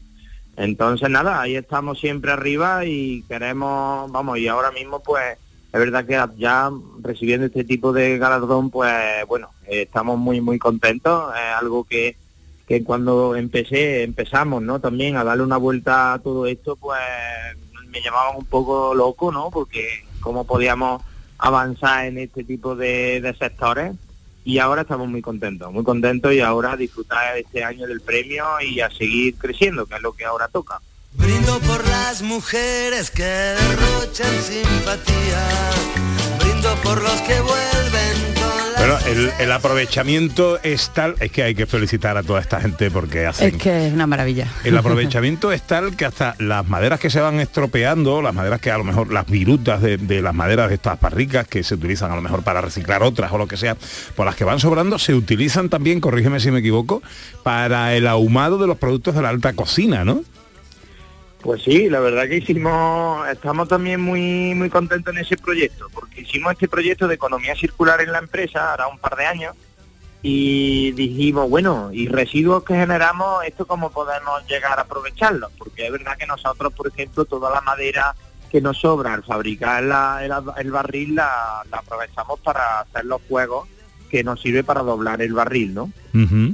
[0.56, 5.36] Entonces nada, ahí estamos siempre arriba y queremos, vamos, y ahora mismo pues
[5.74, 6.70] es verdad que ya
[7.02, 12.16] recibiendo este tipo de galardón, pues bueno, eh, estamos muy muy contentos, es algo que,
[12.68, 14.78] que cuando empecé, empezamos, ¿no?
[14.78, 17.00] También a darle una vuelta a todo esto, pues
[17.88, 19.50] me llamaban un poco loco, ¿no?
[19.50, 21.02] Porque cómo podíamos
[21.38, 23.96] avanzar en este tipo de, de sectores
[24.44, 28.78] y ahora estamos muy contentos, muy contentos y ahora disfrutar este año del premio y
[28.78, 30.80] a seguir creciendo, que es lo que ahora toca.
[31.14, 35.46] Brindo por las mujeres que derrochan simpatía.
[36.40, 38.78] Brindo por los que vuelven con la...
[38.78, 42.90] Pero el, el aprovechamiento es tal, es que hay que felicitar a toda esta gente
[42.90, 44.48] porque hacen Es que es una maravilla.
[44.64, 48.70] El aprovechamiento es tal que hasta las maderas que se van estropeando, las maderas que
[48.70, 52.10] a lo mejor, las virutas de, de las maderas de estas parricas que se utilizan
[52.10, 53.76] a lo mejor para reciclar otras o lo que sea,
[54.16, 57.02] por las que van sobrando, se utilizan también, corrígeme si me equivoco,
[57.42, 60.22] para el ahumado de los productos de la alta cocina, ¿no?
[61.44, 66.22] Pues sí, la verdad que hicimos, estamos también muy muy contentos en ese proyecto, porque
[66.22, 69.54] hicimos este proyecto de economía circular en la empresa, ahora un par de años,
[70.22, 75.52] y dijimos, bueno, y residuos que generamos, ¿esto cómo podemos llegar a aprovecharlos?
[75.58, 78.14] Porque es verdad que nosotros, por ejemplo, toda la madera
[78.50, 80.32] que nos sobra al fabricar la- el,
[80.64, 83.68] el barril la, la aprovechamos para hacer los juegos
[84.10, 85.90] que nos sirve para doblar el barril, ¿no?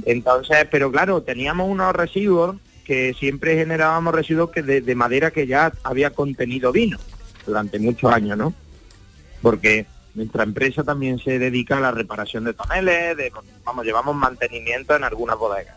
[0.05, 5.47] Entonces, pero claro, teníamos unos residuos que siempre generábamos residuos que de, de madera que
[5.47, 6.97] ya había contenido vino
[7.45, 8.53] durante muchos años, ¿no?
[9.41, 13.31] Porque nuestra empresa también se dedica a la reparación de toneles, de,
[13.63, 15.75] vamos, llevamos mantenimiento en algunas bodegas.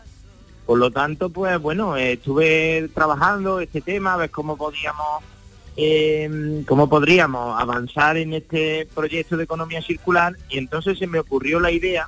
[0.65, 5.23] Por lo tanto, pues bueno, estuve trabajando este tema, a ver cómo podíamos,
[5.77, 11.59] eh, cómo podríamos avanzar en este proyecto de economía circular y entonces se me ocurrió
[11.59, 12.07] la idea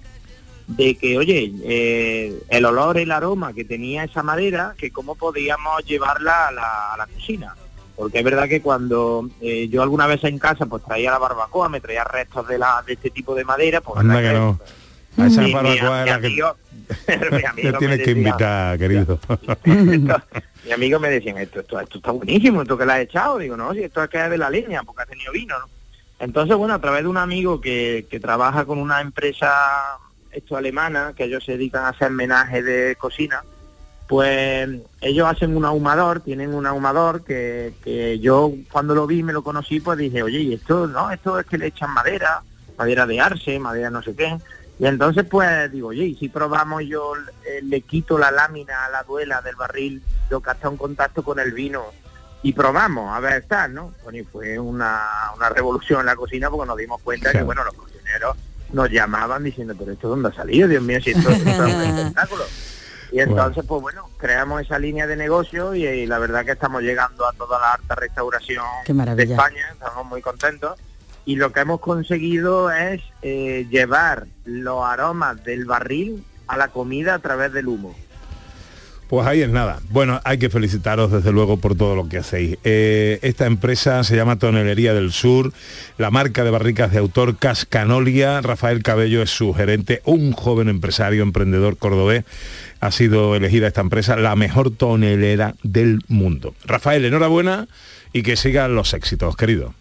[0.67, 5.83] de que, oye, eh, el olor, el aroma que tenía esa madera, que cómo podíamos
[5.85, 7.55] llevarla a la, a la cocina.
[7.95, 11.67] Porque es verdad que cuando eh, yo alguna vez en casa pues traía la barbacoa,
[11.69, 14.59] me traía restos de la de este tipo de madera, pues Anda que no.
[15.17, 16.43] A esa mi- barbacoa mi la que
[17.61, 19.19] te tienes que invitar, querido.
[19.65, 23.37] mi amigo me decían, esto, esto, esto está buenísimo, esto que le has echado.
[23.39, 25.65] Digo, no, si esto es que es de la leña, porque ha tenido vino, ¿no?
[26.19, 29.49] Entonces, bueno, a través de un amigo que, que trabaja con una empresa
[30.37, 33.43] esto alemana, que ellos se dedican a hacer menaje de cocina,
[34.07, 34.69] pues
[35.01, 39.43] ellos hacen un ahumador, tienen un ahumador que, que yo cuando lo vi, me lo
[39.43, 42.41] conocí, pues dije, oye, y esto, no, esto es que le echan madera,
[42.77, 44.37] madera de arce, madera no sé qué.
[44.79, 47.13] Y entonces pues digo, oye, y si probamos yo
[47.45, 51.23] eh, le quito la lámina a la duela del barril, lo que está en contacto
[51.23, 51.83] con el vino
[52.43, 53.93] y probamos a ver tal, ¿no?
[54.03, 55.03] Bueno, y fue una,
[55.35, 58.37] una revolución en la cocina porque nos dimos cuenta que, bueno, los cocineros
[58.71, 61.81] nos llamaban diciendo, pero esto dónde ha salido, Dios mío, si esto, esto es un
[61.97, 62.43] espectáculo.
[63.11, 67.25] Y entonces, pues bueno, creamos esa línea de negocio y, la verdad que estamos llegando
[67.25, 69.35] a toda la alta restauración de maravilla.
[69.35, 70.77] España, estamos muy contentos.
[71.25, 77.15] Y lo que hemos conseguido es eh, llevar los aromas del barril a la comida
[77.15, 77.95] a través del humo.
[79.07, 79.79] Pues ahí es nada.
[79.89, 82.57] Bueno, hay que felicitaros desde luego por todo lo que hacéis.
[82.65, 85.53] Eh, esta empresa se llama Tonelería del Sur,
[85.97, 88.41] la marca de barricas de autor Cascanolia.
[88.41, 92.25] Rafael Cabello es su gerente, un joven empresario, emprendedor cordobés.
[92.81, 96.53] Ha sido elegida esta empresa la mejor tonelera del mundo.
[96.65, 97.69] Rafael, enhorabuena
[98.11, 99.73] y que sigan los éxitos, querido.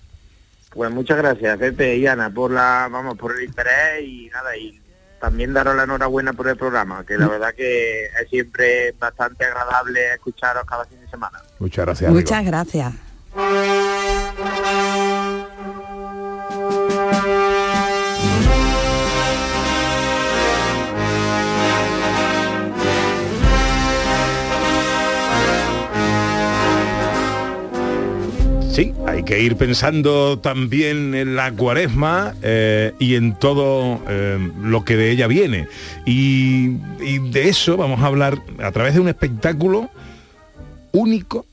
[0.71, 4.79] Pues muchas gracias, Pepe y Ana, por la, vamos, por el interés y nada, y
[5.27, 10.15] también daros la enhorabuena por el programa, que la verdad que es siempre bastante agradable
[10.15, 11.43] escucharos cada fin de semana.
[11.59, 12.09] Muchas gracias.
[12.09, 12.21] amigo.
[12.21, 12.95] Muchas gracias.
[28.77, 34.85] Sí, hay que ir pensando también en la cuaresma eh, y en todo eh, lo
[34.85, 35.67] que de ella viene.
[36.05, 39.89] Y, y de eso vamos a hablar a través de un espectáculo
[40.93, 41.47] único,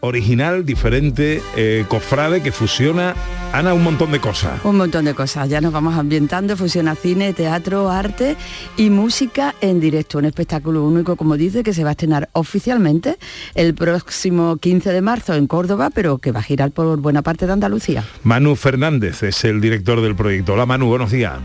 [0.00, 3.14] original, diferente, eh, cofrade, que fusiona,
[3.52, 4.64] Ana, un montón de cosas.
[4.64, 5.48] Un montón de cosas.
[5.48, 8.36] Ya nos vamos ambientando, fusiona cine, teatro, arte
[8.76, 10.18] y música en directo.
[10.18, 13.18] Un espectáculo único, como dice, que se va a estrenar oficialmente
[13.54, 17.46] el próximo 15 de marzo en Córdoba, pero que va a girar por buena parte
[17.46, 18.04] de Andalucía.
[18.22, 20.54] Manu Fernández es el director del proyecto.
[20.54, 21.38] Hola Manu, buenos días.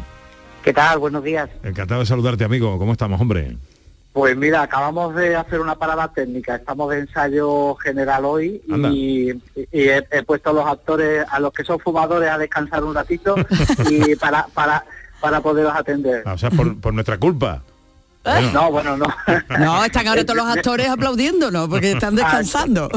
[0.63, 0.99] ¿Qué tal?
[0.99, 1.49] Buenos días.
[1.63, 2.77] Encantado de saludarte, amigo.
[2.79, 3.57] ¿Cómo estamos, hombre?
[4.15, 6.55] Pues mira, acabamos de hacer una parada técnica.
[6.55, 11.51] Estamos de ensayo general hoy y, y he, he puesto a los actores, a los
[11.51, 13.35] que son fumadores, a descansar un ratito
[13.91, 14.85] y para para
[15.19, 16.23] para poderlos atender.
[16.25, 17.61] Ah, O sea, por, por nuestra culpa.
[18.53, 19.05] No, bueno, no.
[19.59, 22.89] No, están ahora todos los actores aplaudiéndonos porque están descansando.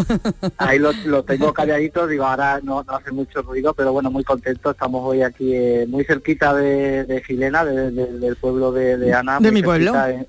[0.56, 4.24] Ahí lo, lo tengo calladito, digo, ahora no, no hace mucho ruido, pero bueno, muy
[4.24, 4.70] contento.
[4.70, 9.12] Estamos hoy aquí eh, muy cerquita de, de Gilena, de- de- del pueblo de, de
[9.14, 9.38] Ana.
[9.40, 9.92] De mi pueblo.
[9.92, 10.26] cerquita En,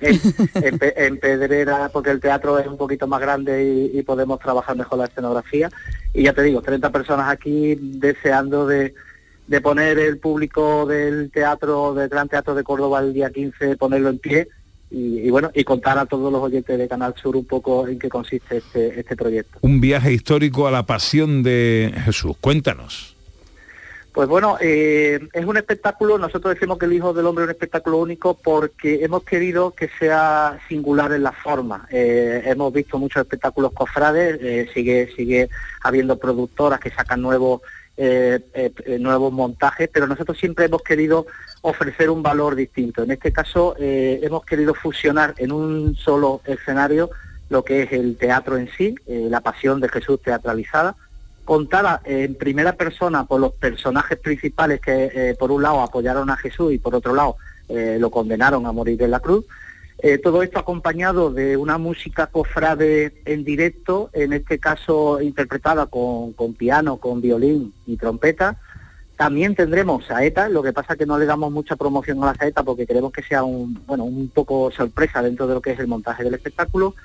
[0.55, 4.03] en- en Pe- en Pedrera, porque el teatro es un poquito más grande y, y
[4.03, 5.69] podemos trabajar mejor la escenografía.
[6.13, 8.93] Y ya te digo, 30 personas aquí deseando de,
[9.47, 14.09] de poner el público del teatro, del Gran Teatro de Córdoba el día 15, ponerlo
[14.09, 14.47] en pie.
[14.91, 17.99] Y, y bueno, y contar a todos los oyentes de Canal Sur un poco en
[17.99, 19.60] qué consiste este, este proyecto.
[19.62, 22.36] Un viaje histórico a la pasión de Jesús.
[22.41, 23.16] Cuéntanos.
[24.20, 27.51] Pues bueno, eh, es un espectáculo, nosotros decimos que el Hijo del Hombre es un
[27.51, 31.88] espectáculo único porque hemos querido que sea singular en la forma.
[31.91, 35.49] Eh, hemos visto muchos espectáculos cofrades, eh, sigue, sigue
[35.84, 37.61] habiendo productoras que sacan nuevos,
[38.02, 41.28] eh, eh, eh, nuevos montajes, pero nosotros siempre hemos querido
[41.60, 43.04] ofrecer un valor distinto.
[43.04, 47.10] En este caso hemos querido fusionar en un solo escenario
[47.50, 50.95] lo que es el teatro en sí, la pasión de Jesús teatralizada,
[51.43, 56.72] contada en primera persona por los personajes principales que por un lado apoyaron a Jesús
[56.72, 57.36] y por otro lado
[57.68, 59.43] lo condenaron a morir en la cruz.
[60.02, 66.34] Eh, todo esto acompañado de una música cofrade en directo, en este caso interpretada con,
[66.58, 68.58] piano, con violín y trompeta.
[69.18, 72.64] También tendremos saeta, lo que pasa que no le damos mucha promoción a la saeta
[72.64, 75.88] porque queremos que sea un, bueno, un poco sorpresa dentro de lo que es el
[75.88, 76.95] montaje del espectáculo.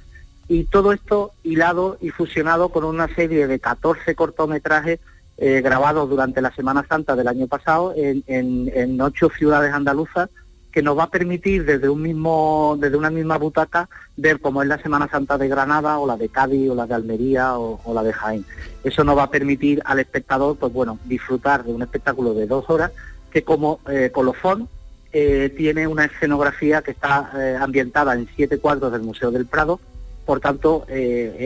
[0.47, 5.01] Y todo esto hilado y fusionado con una serie de 14 cortometrajes
[5.39, 10.31] eh, grabados durante la Semana Santa del año pasado en, en- en ocho ciudades andaluzas
[10.75, 14.67] que nos va a permitir desde un mismo, desde una misma butaca ver cómo es
[14.67, 18.03] la Semana Santa de Granada o la de Cádiz o la de Almería o, la
[18.03, 18.45] de Jaén.
[18.83, 22.69] Eso nos va a permitir al espectador, pues bueno, disfrutar de un espectáculo de dos
[22.69, 22.91] horas
[23.31, 24.69] que como eh, colofón
[25.13, 29.79] eh, tiene una escenografía que está eh, ambientada en siete cuadros del Museo del Prado.
[30.27, 30.87] Por tanto,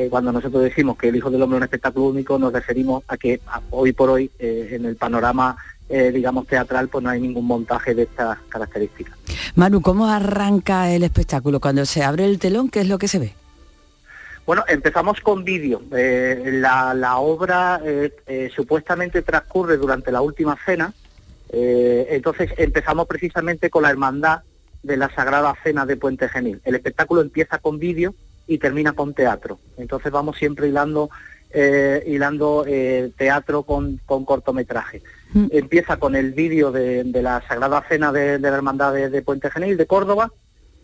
[0.08, 3.16] cuando nosotros decimos que el Hijo del Hombre es un espectáculo único, nos referimos a
[3.16, 5.56] que hoy por hoy en el panorama,
[5.88, 9.16] eh, digamos, teatral, pues no hay ningún montaje de estas características.
[9.54, 11.60] Manu, ¿cómo arranca el espectáculo?
[11.60, 13.34] Cuando se abre el telón, ¿qué es lo que se ve?
[14.48, 15.82] Bueno, empezamos con vídeo.
[15.94, 20.94] Eh, la, la obra eh, eh, supuestamente transcurre durante la última cena,
[21.50, 24.40] entonces empezamos precisamente con la hermandad
[24.82, 26.62] de la Sagrada Cena de Puente Genil.
[26.64, 28.14] El espectáculo empieza con vídeo
[28.46, 29.58] y termina con teatro.
[29.76, 31.10] Entonces vamos siempre hilando,
[32.06, 32.64] hilando
[33.16, 35.02] teatro con, con cortometraje.
[35.50, 39.86] Empieza con el vídeo de, la Sagrada Cena de, la Hermandad de, Puente Genil, de
[39.86, 40.32] Córdoba,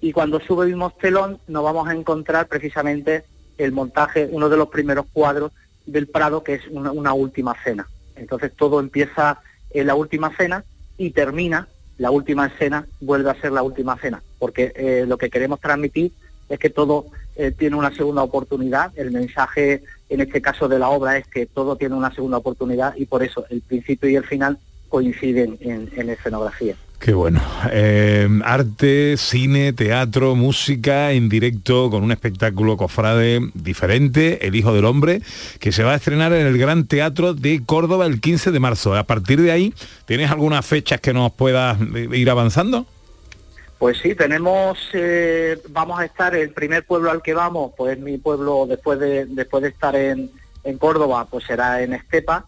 [0.01, 3.25] y cuando subimos telón nos vamos a encontrar precisamente
[3.57, 5.53] el montaje, uno de los primeros cuadros
[5.87, 7.89] del Prado, que es una, una última cena.
[8.17, 9.41] Entonces todo empieza
[9.71, 10.65] en la última cena
[10.99, 11.69] y termina,
[11.99, 16.13] la última escena vuelve a ser la última cena, porque eh, lo que queremos transmitir
[16.49, 20.89] es que todo eh, tiene una segunda oportunidad, el mensaje en este caso de la
[20.89, 24.25] obra es que todo tiene una segunda oportunidad y por eso el principio y el
[24.25, 26.77] final coinciden en, en escenografía.
[27.05, 27.43] Qué bueno.
[27.71, 34.87] Eh, arte, cine, teatro, música en directo con un espectáculo cofrade diferente, El Hijo del
[34.87, 35.21] Hombre,
[35.59, 38.95] que se va a estrenar en el Gran Teatro de Córdoba el 15 de marzo.
[38.95, 39.75] A partir de ahí,
[40.07, 42.87] ¿tienes algunas fechas que nos puedas eh, ir avanzando?
[43.79, 48.19] Pues sí, tenemos, eh, vamos a estar, el primer pueblo al que vamos, pues mi
[48.19, 50.31] pueblo después de, después de estar en,
[50.63, 52.47] en Córdoba, pues será en Estepa,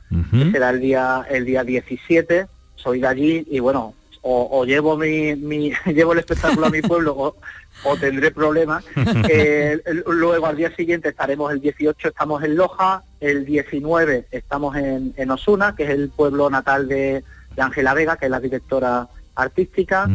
[0.52, 2.46] será el día, el día 17,
[2.76, 6.80] soy de allí y bueno, o, o llevo mi, mi- llevo el espectáculo a mi
[6.80, 7.36] pueblo o,
[7.84, 8.84] o tendré problemas.
[9.28, 15.12] Eh, luego al día siguiente estaremos el 18, estamos en Loja, el 19 estamos en,
[15.16, 17.22] en Osuna, que es el pueblo natal de
[17.56, 20.08] de Ángela Vega, que es la directora artística.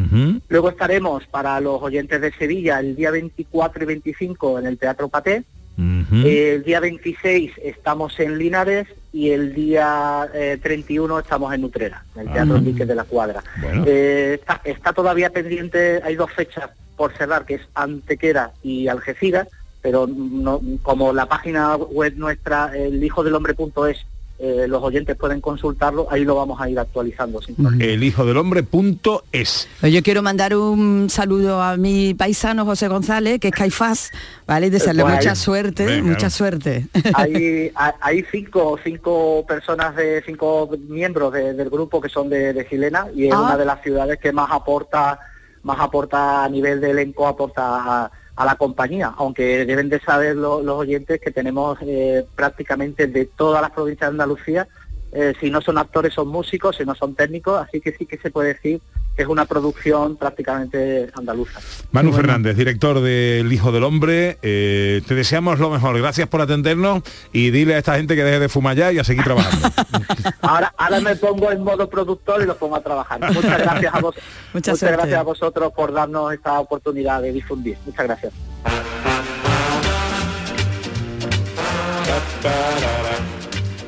[0.49, 5.07] Luego estaremos para los oyentes de Sevilla el día 24 y 25 en el Teatro
[5.07, 5.43] Paté.
[5.78, 12.22] El día 26 estamos en Linares y el día eh, 31 estamos en Utrera, en
[12.22, 12.57] el Teatro Ah.
[12.57, 13.43] Enrique de la Cuadra.
[13.61, 13.84] Bueno.
[13.88, 19.47] Eh, está, está todavía pendiente, hay dos fechas por cerrar, que es Antequera y Algeciras,
[19.82, 24.05] pero no, como la página web nuestra, el hijo del hombre.es,
[24.43, 27.41] eh, los oyentes pueden consultarlo, ahí lo vamos a ir actualizando.
[27.43, 27.55] sin.
[27.79, 29.67] El hijo del hombre.es.
[29.79, 34.11] Pues Yo quiero mandar un saludo a mi paisano José González, que es Caifás,
[34.47, 34.67] ¿vale?
[34.67, 36.09] Y desearle Pues ahí- mucha suerte, Venga.
[36.11, 36.87] mucha suerte.
[37.13, 42.53] hay, hay- hay cinco, cinco personas de cinco miembros de- del grupo que son de,
[42.53, 43.41] de Chilena y es Ah.
[43.41, 45.19] una de las ciudades que más aporta
[45.63, 47.61] más aporta a nivel de elenco aporta
[48.05, 48.11] a,
[48.41, 53.25] a la compañía aunque deben de saber lo- los oyentes que tenemos eh, prácticamente de
[53.25, 54.67] todas las provincias de Andalucía
[55.13, 58.17] eh, si no son actores son músicos si no son técnicos así que sí que
[58.17, 58.81] se puede decir
[59.16, 61.59] que es una producción prácticamente andaluza
[61.91, 65.97] Manu Fernández, director de El Hijo del Hombre, eh, te deseamos lo mejor.
[65.97, 67.03] Gracias por atendernos
[67.34, 69.68] y dile a esta gente que deje de fumar ya y a seguir trabajando.
[70.41, 73.20] Ahora, ahora me pongo en modo productor y lo pongo a trabajar.
[73.34, 74.16] Muchas gracias a vos,
[74.53, 74.97] muchas suerte.
[74.97, 77.78] gracias a vosotros por darnos esta oportunidad de difundir.
[77.86, 78.34] Muchas gracias.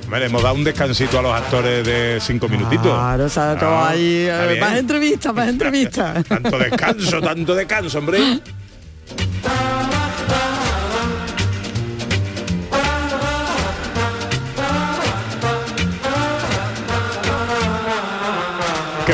[0.09, 2.85] Vale, hemos dado un descansito a los actores de cinco minutitos.
[2.93, 6.23] Claro, o sea, todo Ah, ahí, eh, más entrevistas, más entrevistas.
[6.25, 8.19] Tanto descanso, tanto descanso, hombre.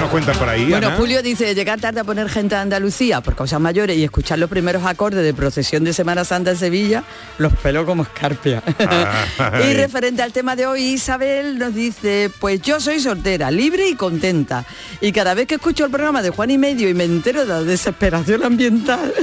[0.09, 0.97] nos cuentan por ahí, Bueno, Ana?
[0.97, 4.49] Julio dice, llegar tarde a poner gente a Andalucía por causas mayores y escuchar los
[4.49, 7.03] primeros acordes de procesión de Semana Santa en Sevilla,
[7.37, 8.63] los pelo como escarpia.
[8.79, 13.87] Ah, y referente al tema de hoy, Isabel nos dice, pues yo soy soltera, libre
[13.87, 14.65] y contenta.
[14.99, 17.47] Y cada vez que escucho el programa de Juan y Medio y me entero de
[17.47, 19.13] la desesperación ambiental,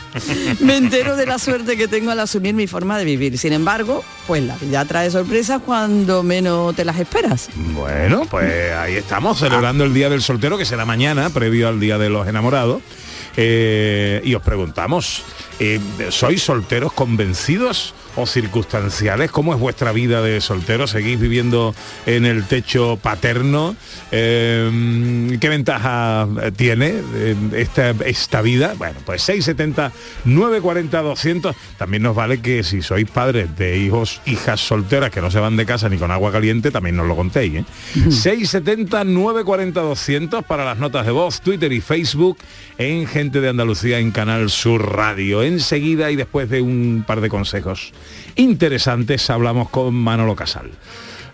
[0.60, 3.38] me entero de la suerte que tengo al asumir mi forma de vivir.
[3.38, 7.48] Sin embargo, pues la vida trae sorpresas cuando menos te las esperas.
[7.54, 11.98] Bueno, pues ahí estamos, celebrando el Día del Soltero, que será mañana, previo al Día
[11.98, 12.82] de los Enamorados.
[13.36, 15.22] Eh, y os preguntamos,
[15.64, 15.78] eh,
[16.10, 19.30] ¿sois solteros convencidos o circunstanciales?
[19.30, 20.88] ¿Cómo es vuestra vida de soltero?
[20.88, 21.72] ¿Seguís viviendo
[22.04, 23.76] en el techo paterno?
[24.10, 28.74] Eh, ¿Qué ventaja tiene eh, esta, esta vida?
[28.76, 29.92] Bueno, pues 670
[30.24, 31.56] 940 200.
[31.78, 35.56] También nos vale que si sois padres de hijos, hijas solteras que no se van
[35.56, 37.54] de casa ni con agua caliente, también nos lo contéis.
[37.54, 37.64] ¿eh?
[37.94, 42.38] 670 940 200 para las notas de voz, Twitter y Facebook
[42.78, 45.51] en Gente de Andalucía en Canal Sur Radio.
[45.52, 47.92] Enseguida y después de un par de consejos
[48.36, 50.70] interesantes hablamos con Manolo Casal.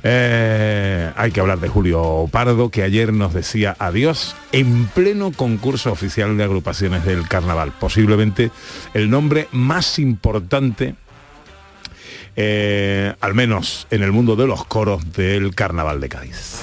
[0.02, 5.92] Eh, hay que hablar de Julio Pardo, que ayer nos decía adiós en pleno concurso
[5.92, 7.72] oficial de agrupaciones del carnaval.
[7.78, 8.50] Posiblemente
[8.92, 10.96] el nombre más importante,
[12.34, 16.62] eh, al menos en el mundo de los coros del carnaval de Cádiz.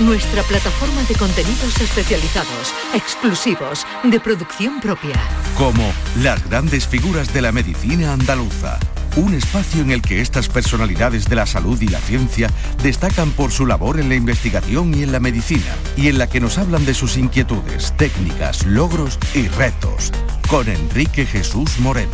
[0.00, 5.14] nuestra plataforma de contenidos especializados, exclusivos, de producción propia.
[5.56, 5.92] Como
[6.22, 8.78] las grandes figuras de la medicina andaluza.
[9.16, 12.50] Un espacio en el que estas personalidades de la salud y la ciencia
[12.82, 16.40] destacan por su labor en la investigación y en la medicina, y en la que
[16.40, 20.12] nos hablan de sus inquietudes, técnicas, logros y retos.
[20.48, 22.12] Con Enrique Jesús Moreno.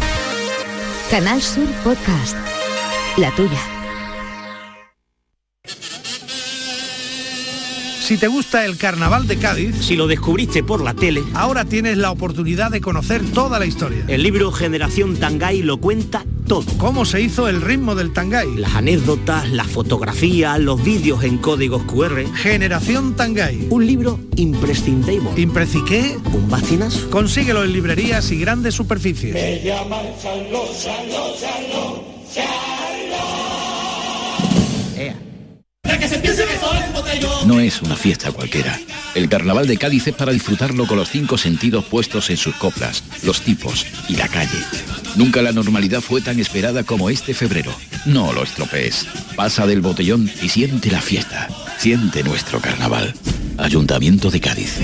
[1.11, 2.37] Canal Sur Podcast.
[3.17, 3.59] La tuya.
[8.13, 11.97] Si te gusta el carnaval de Cádiz, si lo descubriste por la tele, ahora tienes
[11.97, 14.05] la oportunidad de conocer toda la historia.
[14.07, 16.67] el libro Generación Tangay lo cuenta todo.
[16.77, 18.55] ¿Cómo se hizo el ritmo del Tangay?
[18.57, 22.27] Las anécdotas, las fotografías, los vídeos en códigos QR.
[22.35, 23.69] Generación Tangay.
[23.71, 25.31] Un libro imprescindible.
[25.39, 26.19] ¿Impreciqué?
[26.35, 26.95] ¿Un bastinas?
[27.11, 29.33] Consíguelo en librerías y grandes superficies.
[29.33, 30.05] Me llaman
[36.21, 36.32] que.
[37.47, 38.79] No es una fiesta cualquiera.
[39.15, 43.03] El carnaval de Cádiz es para disfrutarlo con los cinco sentidos puestos en sus coplas,
[43.25, 44.59] los tipos y la calle.
[45.17, 47.75] Nunca la normalidad fue tan esperada como este febrero.
[48.07, 49.07] No lo estropees.
[49.37, 51.49] Pasa del botellón y siente la fiesta.
[51.79, 53.15] Siente nuestro carnaval.
[53.59, 54.79] Ayuntamiento de Cádiz.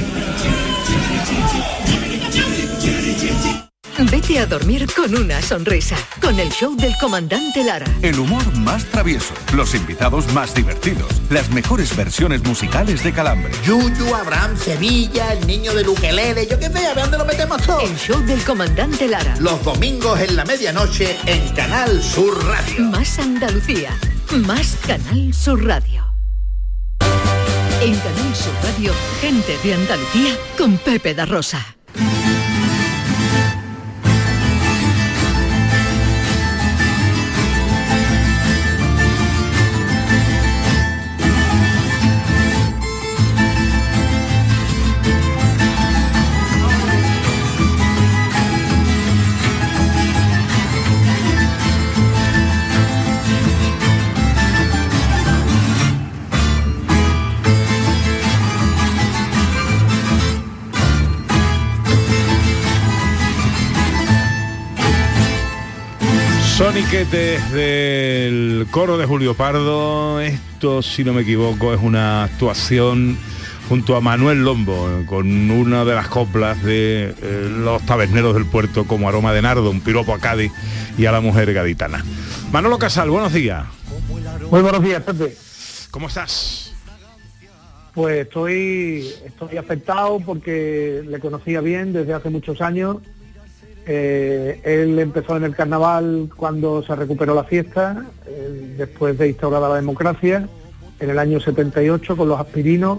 [4.00, 7.86] Vete a dormir con una sonrisa, con el show del comandante Lara.
[8.00, 13.50] El humor más travieso, los invitados más divertidos, las mejores versiones musicales de Calambre.
[13.64, 17.60] Yuyu, Abraham, Sevilla, el niño de Luquelele, yo qué sé, a ver dónde lo metemos
[17.62, 17.80] todo.
[17.80, 19.34] El show del comandante Lara.
[19.40, 22.84] Los domingos en la medianoche en Canal Sur Radio.
[22.84, 23.90] Más Andalucía,
[24.46, 26.06] más Canal Sur Radio.
[27.82, 31.77] En Canal Sur Radio, gente de Andalucía con Pepe da Rosa.
[66.58, 70.20] Sonique desde el coro de Julio Pardo.
[70.20, 73.16] Esto, si no me equivoco, es una actuación
[73.68, 78.88] junto a Manuel Lombo con una de las coplas de eh, los taberneros del puerto
[78.88, 80.50] como Aroma de Nardo, un piropo a Cádiz
[80.98, 82.04] y a la mujer gaditana.
[82.50, 83.64] Manolo Casal, buenos días.
[84.50, 85.36] Muy buenos días, Pepe.
[85.92, 86.74] ¿Cómo estás?
[87.94, 92.96] Pues estoy, estoy afectado porque le conocía bien desde hace muchos años.
[93.90, 99.70] Eh, él empezó en el carnaval cuando se recuperó la fiesta, eh, después de instaurada
[99.70, 100.46] la democracia,
[101.00, 102.98] en el año 78 con los aspirinos.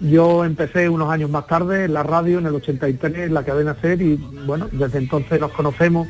[0.00, 3.76] Yo empecé unos años más tarde en la radio, en el 83, en la cadena
[3.78, 4.16] SER, y
[4.46, 6.08] bueno, desde entonces nos conocemos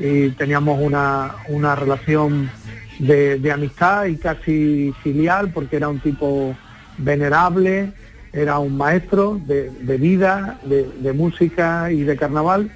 [0.00, 2.50] y teníamos una, una relación
[2.98, 6.56] de, amistad y casi filial, porque era un tipo
[6.98, 7.92] venerable,
[8.32, 12.72] era un maestro de, vida, de música y de carnaval.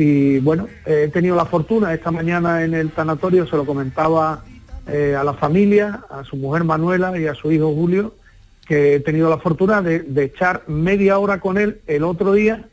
[0.00, 4.42] Y bueno, he tenido la fortuna, esta mañana en el tanatorio se lo comentaba
[4.86, 8.14] eh, a la familia, a su mujer Manuela y a su hijo Julio,
[8.66, 12.66] que he tenido la fortuna de, de echar media hora con él el otro día,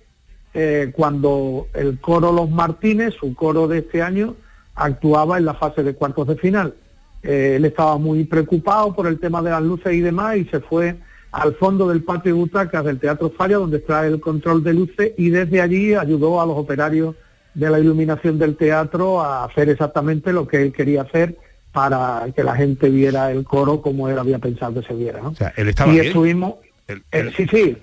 [0.54, 4.36] eh, cuando el coro Los Martínez, su coro de este año,
[4.76, 6.76] actuaba en la fase de cuartos de final.
[7.24, 10.62] Eh, él estaba muy preocupado por el tema de las luces y demás y se
[10.62, 10.96] fue
[11.38, 15.12] al fondo del patio de butacas del Teatro Falla, donde está el control de luces,
[15.18, 17.16] y desde allí ayudó a los operarios
[17.54, 21.38] de la iluminación del teatro a hacer exactamente lo que él quería hacer
[21.72, 25.22] para que la gente viera el coro como él había pensado que se viera.
[25.22, 25.30] ¿no?
[25.30, 26.08] O sea, él estaba y bien.
[26.08, 26.56] estuvimos,
[26.88, 27.78] Él- eh, sí, sí,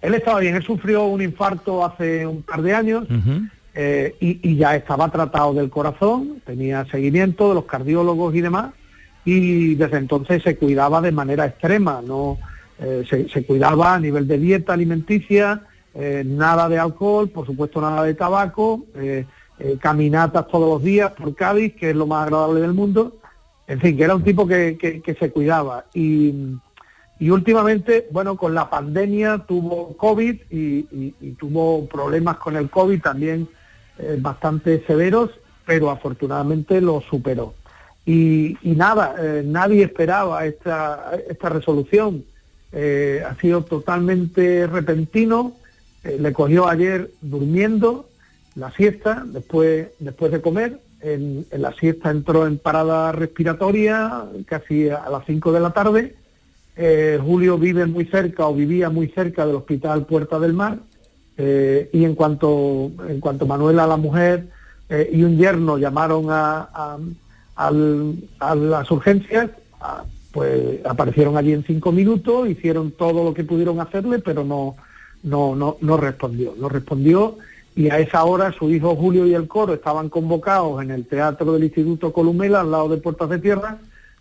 [0.00, 3.06] él estaba bien, él sufrió un infarto hace un par de años
[3.74, 8.72] eh, y, y ya estaba tratado del corazón, tenía seguimiento de los cardiólogos y demás,
[9.26, 12.38] y desde entonces se cuidaba de manera extrema, no
[12.80, 15.62] Eh, se, cuidaba a nivel de dieta alimenticia,
[15.94, 19.26] eh, nada de alcohol, por supuesto nada de tabaco, eh,
[19.80, 23.18] caminatas todos los días por Cádiz, que es lo más agradable del mundo,
[23.68, 25.84] en fin, que era un tipo que, que- se cuidaba.
[25.94, 26.34] Y,
[27.20, 33.00] y últimamente, bueno, con la pandemia tuvo COVID y, y- tuvo problemas con el COVID
[33.00, 33.48] también
[34.18, 35.30] bastante severos,
[35.64, 37.54] pero afortunadamente lo superó.
[38.04, 39.14] Y, nada,
[39.44, 42.24] nadie esperaba esta, esta resolución.
[42.76, 45.52] Eh, ha sido totalmente repentino.
[46.02, 48.08] Eh, le cogió ayer durmiendo
[48.56, 50.80] la siesta, después, después de comer.
[51.00, 56.16] En, la siesta entró en parada respiratoria casi a las 5 de la tarde.
[56.76, 60.78] Eh, Julio vive muy cerca o vivía muy cerca del hospital Puerta del Mar.
[61.36, 64.46] Y en cuanto, en cuanto Manuela, la mujer,
[65.12, 66.96] y un yerno llamaron a,
[68.54, 69.50] las urgencias,
[70.34, 74.74] pues aparecieron allí en cinco minutos, hicieron todo lo que pudieron hacerle, pero no,
[75.22, 76.54] no, no, no respondió.
[76.58, 77.36] No respondió
[77.76, 81.52] y a esa hora su hijo Julio y el coro estaban convocados en el teatro
[81.52, 83.78] del Instituto Columela, al lado de Puertas de Tierra,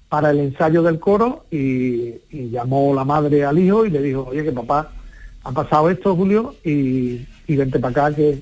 [0.07, 2.13] para el ensayo del coro y,
[2.51, 4.91] llamó la madre al hijo y le dijo, oye, que papá
[5.43, 8.39] ha pasado esto, Julio, y, y vente para acá que,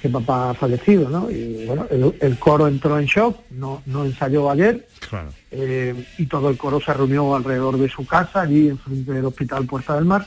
[0.00, 1.30] que papá ha fallecido, ¿no?
[1.30, 5.30] Y bueno, el, el coro entró en shock, no, no ensayó ayer, Claro.
[5.50, 9.66] eh, y todo el coro se reunió alrededor de su casa, allí enfrente del Hospital
[9.66, 10.26] Puerta del Mar,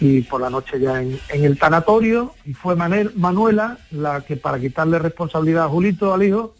[0.00, 4.36] y por la noche ya en, en el tanatorio, y fue Manel- Manuela la que
[4.36, 6.54] para quitarle responsabilidad a Julito, al hijo,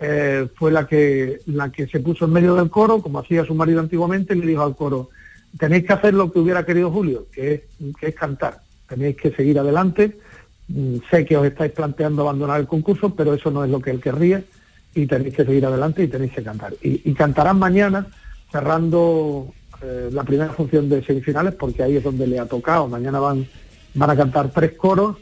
[0.00, 3.54] eh, fue la que, la que se puso en medio del coro, como hacía su
[3.54, 5.10] marido antiguamente, y le dijo al coro,
[5.58, 7.60] tenéis que hacer lo que hubiera querido Julio, que es,
[7.98, 10.16] que es cantar, tenéis que seguir adelante,
[11.10, 14.00] sé que os estáis planteando abandonar el concurso, pero eso no es lo que él
[14.00, 14.42] querría,
[14.94, 16.74] y tenéis que seguir adelante y tenéis que cantar.
[16.82, 18.06] Y, y cantarán mañana,
[18.50, 19.52] cerrando
[19.82, 22.88] eh, la primera función de semifinales, porque ahí es donde le ha tocado.
[22.88, 23.46] Mañana van,
[23.94, 25.16] van a cantar tres coros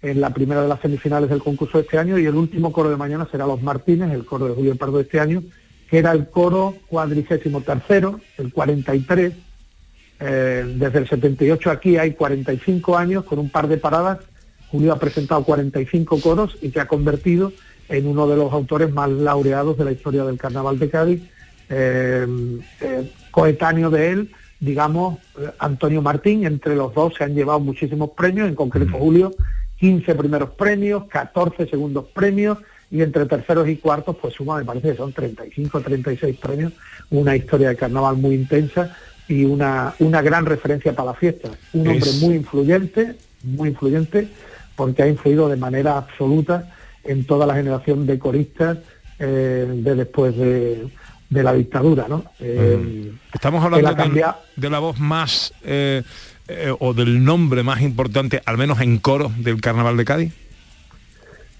[0.00, 2.90] en la primera de las semifinales del concurso de este año y el último coro
[2.90, 5.42] de mañana será Los Martínez, el coro de Julio Pardo de este año,
[5.88, 9.32] que era el coro cuadrigésimo tercero, el 43.
[10.24, 14.18] Eh, desde el 78 aquí hay 45 años con un par de paradas.
[14.72, 17.52] Julio ha presentado 45 coros y se ha convertido
[17.90, 21.22] en uno de los autores más laureados de la historia del Carnaval de Cádiz.
[21.68, 22.26] Eh,
[22.80, 28.10] eh, coetáneo de él, digamos, eh, Antonio Martín, entre los dos se han llevado muchísimos
[28.16, 29.34] premios, en concreto Julio,
[29.78, 32.58] 15 primeros premios, 14 segundos premios,
[32.90, 36.72] y entre terceros y cuartos, pues suma, me parece que son 35, 36 premios,
[37.10, 38.96] una historia de carnaval muy intensa
[39.28, 41.50] y una, una gran referencia para la fiesta.
[41.74, 44.28] Un hombre muy influyente, muy influyente,
[44.76, 46.72] porque ha influido de manera absoluta
[47.04, 48.78] en toda la generación de coristas
[49.18, 50.86] eh, de después de,
[51.30, 52.24] de la dictadura, ¿no?
[52.40, 56.02] Eh, Estamos él hablando cambiado- de, la voz más eh,
[56.78, 60.32] o del nombre más importante, al menos en coro del Carnaval de Cádiz.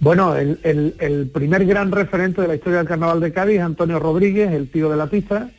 [0.00, 3.62] Bueno, el, el- el primer gran referente de la historia del Carnaval de Cádiz es
[3.62, 5.50] Antonio Rodríguez, el tío de la pista,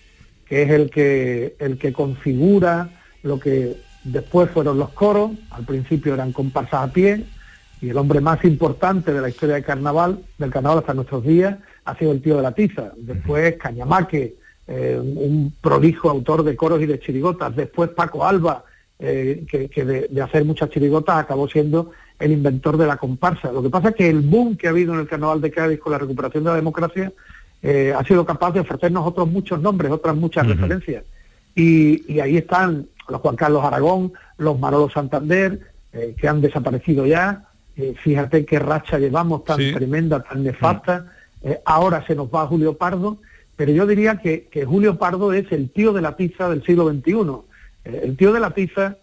[0.45, 2.89] que es el que, el que configura
[3.24, 7.24] lo que después fueron los coros, al principio eran comparsas a pie,
[7.84, 11.57] y el hombre más importante de la historia del carnaval, del carnaval hasta nuestros días,
[11.84, 12.93] ha sido el tío de la tiza.
[12.95, 14.36] Después Cañamaque,
[14.67, 17.53] eh, un prolijo autor de coros y de chirigotas.
[17.53, 18.63] Después Paco Alba,
[18.99, 23.51] eh, que, que de, de hacer muchas chirigotas acabó siendo el inventor de la comparsa.
[23.51, 25.79] Lo que pasa es que el boom que ha habido en el carnaval de Cádiz
[25.81, 27.11] con la recuperación de la democracia
[27.61, 31.03] eh, ha sido capaz de ofrecernos otros muchos nombres, otras muchas referencias.
[31.53, 35.59] Y, y ahí están los Juan Carlos Aragón, los Manolo Santander,
[35.91, 37.49] que han desaparecido ya.
[37.76, 39.74] Eh, fíjate qué racha llevamos tan Sí.
[39.74, 41.05] tremenda, tan nefasta.
[41.43, 43.17] Eh, ahora se nos va Julio Pardo
[43.55, 46.89] pero yo diría que, que Julio Pardo es el tío de la pizza del siglo
[46.91, 47.13] XXI.
[47.86, 48.97] Eh, el tío de la pizza,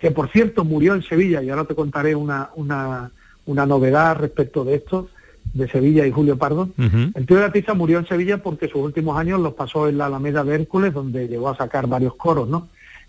[0.00, 3.10] que por cierto murió en Sevilla, y ahora te contaré una, una,
[3.44, 5.08] una novedad respecto de esto,
[5.52, 6.70] de Sevilla y Julio Pardo.
[6.78, 9.98] El tío de la pizza murió en Sevilla porque sus últimos años los pasó en
[9.98, 12.68] la Alameda de Hércules, donde llegó a sacar varios coros, ¿no?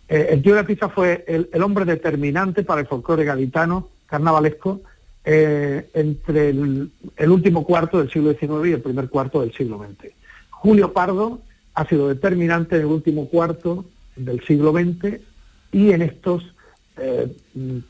[0.09, 4.81] El tío de la pizza fue el, el hombre determinante para el folclore gaditano, carnavalesco,
[5.29, 6.91] eh, entre el,
[7.27, 10.13] último cuarto del siglo XIX y el primer cuarto del siglo XX.
[10.49, 11.41] Julio Pardo
[11.73, 13.85] ha sido determinante en el último cuarto
[14.15, 15.19] del siglo XX
[15.73, 16.55] y en estos
[16.97, 17.31] eh,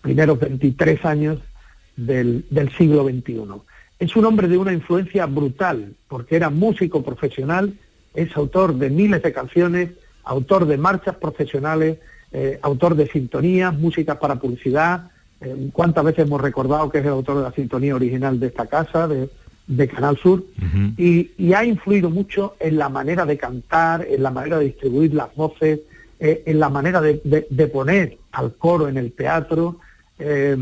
[0.02, 1.40] primeros 23 años
[1.96, 2.44] del,
[2.78, 3.44] siglo XXI.
[4.00, 7.74] Es un hombre de una influencia brutal, porque era músico profesional,
[8.14, 9.92] es autor de miles de canciones,
[10.24, 12.00] autor de marchas profesionales,
[12.32, 15.12] eh, autor de sintonías, músicas para publicidad.
[15.42, 18.66] Eh, ¿Cuántas veces hemos recordado que es el autor de la sintonía original de esta
[18.66, 19.30] casa, de,
[19.68, 20.44] de Canal Sur?
[20.98, 25.14] y, y ha influido mucho en la manera de cantar, en la manera de distribuir
[25.14, 25.82] las voces,
[26.20, 29.78] eh, en la manera de, de- de poner al coro en el teatro,
[30.20, 30.58] eh,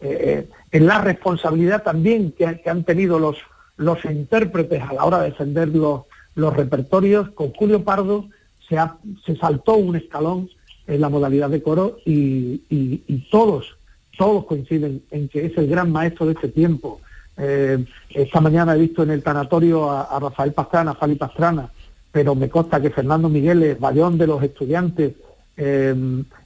[0.00, 3.36] eh, en la responsabilidad también que, que han tenido los,
[3.76, 6.02] los intérpretes a la hora de defender los,
[6.36, 7.30] los repertorios.
[7.30, 8.26] Con Julio Pardo
[8.68, 8.96] se, ha-
[9.26, 10.48] se saltó un escalón
[10.86, 13.76] en la modalidad de coro y, y- y todos,
[14.16, 17.00] todos coinciden en que es el gran maestro de este tiempo.
[17.36, 21.70] Eh, esta mañana he visto en el tanatorio a, a Rafael Pastrana, a Fali Pastrana,
[22.10, 25.14] pero me consta que Fernando Miguel es Bayón de los estudiantes
[25.56, 25.94] eh,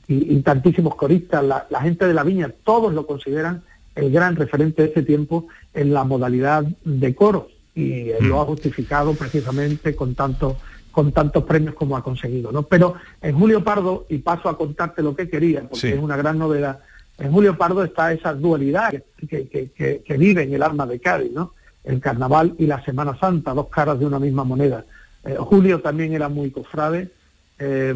[0.09, 3.63] y, y tantísimos coristas, la, la gente de la viña, todos lo consideran
[3.97, 8.45] el gran referente de ese tiempo en la modalidad de coro y él lo ha
[8.45, 10.55] justificado precisamente con tantos
[10.93, 12.63] con tantos premios como ha conseguido, ¿no?
[12.63, 15.89] Pero en Julio Pardo, y paso a contarte lo que quería, porque Sí.
[15.89, 16.79] es una gran novedad,
[17.19, 18.93] en Julio Pardo está esa dualidad
[19.29, 21.53] que, vive en el alma de Cádiz, ¿no?
[21.85, 24.85] El carnaval y la Semana Santa, dos caras de una misma moneda.
[25.25, 27.11] Eh, Julio también era muy cofrade,
[27.59, 27.95] eh,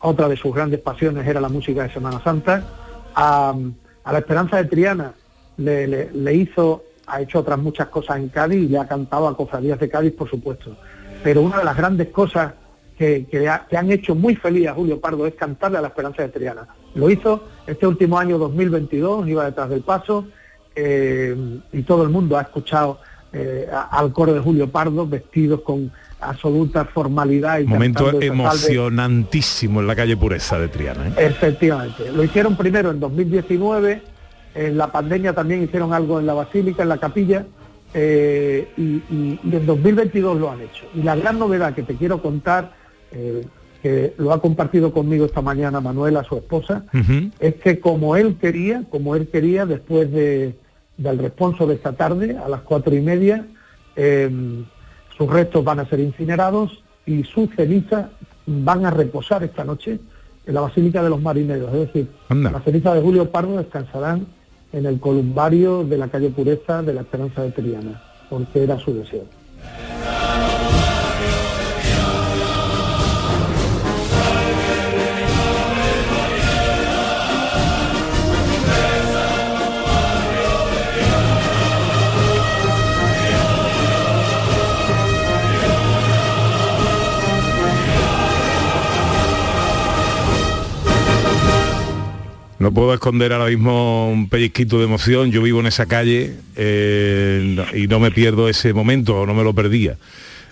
[0.00, 2.64] otra de sus grandes pasiones era la música de Semana Santa.
[3.14, 3.54] A,
[4.10, 5.12] la Esperanza de Triana
[5.56, 9.26] le, le- le hizo, ha hecho otras muchas cosas en Cádiz y le ha cantado
[9.28, 10.76] a cofradías de Cádiz, por supuesto.
[11.22, 12.54] Pero una de las grandes cosas
[13.00, 15.88] que, que ha- que han hecho muy feliz a Julio Pardo es cantarle a la
[15.88, 16.66] Esperanza de Triana.
[16.94, 20.26] Lo hizo este último año 2022, iba detrás del paso,
[20.76, 21.34] eh,
[21.72, 22.98] y todo el mundo ha escuchado
[23.32, 25.90] eh, a- al coro de Julio Pardo vestidos con
[26.20, 31.08] absoluta formalidad y Momento emocionantísimo en la calle Pureza de Triana.
[31.08, 31.12] ¿eh?
[31.16, 32.12] Efectivamente.
[32.12, 34.02] Lo hicieron primero en 2019,
[34.56, 37.46] en la pandemia también hicieron algo en la Basílica, en la capilla,
[37.94, 37.98] y,
[38.82, 40.84] y- y en 2022 lo han hecho.
[40.94, 42.78] Y la gran novedad que te quiero contar,
[43.12, 43.44] eh,
[43.82, 46.84] que lo ha compartido conmigo esta mañana Manuela, su esposa,
[47.38, 50.54] es que como él quería, como él quería, después de,
[50.98, 53.46] del responso de esta tarde, a las cuatro y media,
[53.96, 54.30] eh,
[55.16, 58.06] sus restos van a ser incinerados y sus cenizas
[58.46, 59.98] van a reposar esta noche
[60.46, 61.72] en la Basílica de los Marineros.
[61.72, 62.50] Es decir, Anda.
[62.50, 64.26] las cenizas de Julio Pardo descansarán
[64.72, 68.94] en el columbario de la calle Pureza de la Esperanza de Triana, porque era su
[68.94, 69.24] deseo.
[92.70, 95.32] No puedo esconder ahora mismo un pellizquito de emoción.
[95.32, 99.42] Yo vivo en esa calle eh, y no me pierdo ese momento, o no me
[99.42, 99.96] lo perdía.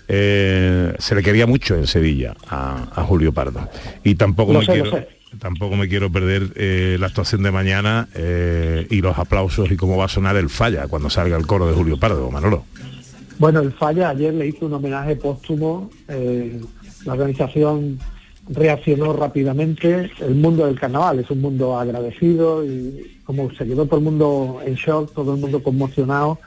[0.09, 3.69] Eh, se le quería mucho en Sevilla a, a Julio Pardo.
[4.03, 4.91] Y tampoco me sé, quiero.
[4.91, 5.07] sé.
[5.39, 9.95] Tampoco me quiero perder eh, la actuación de mañana eh, y los aplausos y cómo
[9.95, 12.65] va a sonar el falla cuando salga el coro de Julio Pardo, Manolo.
[13.37, 16.59] Bueno, el Falla ayer le hizo un homenaje póstumo, eh,
[17.05, 17.97] la organización
[18.49, 23.99] reaccionó rápidamente, el mundo del carnaval es un mundo agradecido y como se quedó todo
[23.99, 26.39] el mundo en shock, todo el mundo conmocionado,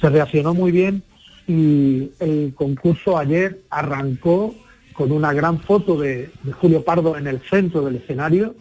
[0.00, 1.02] se reaccionó muy bien
[1.48, 4.54] y el concurso ayer arrancó
[4.92, 6.30] con una gran foto de,
[6.60, 8.54] Julio Pardo en el centro del escenario,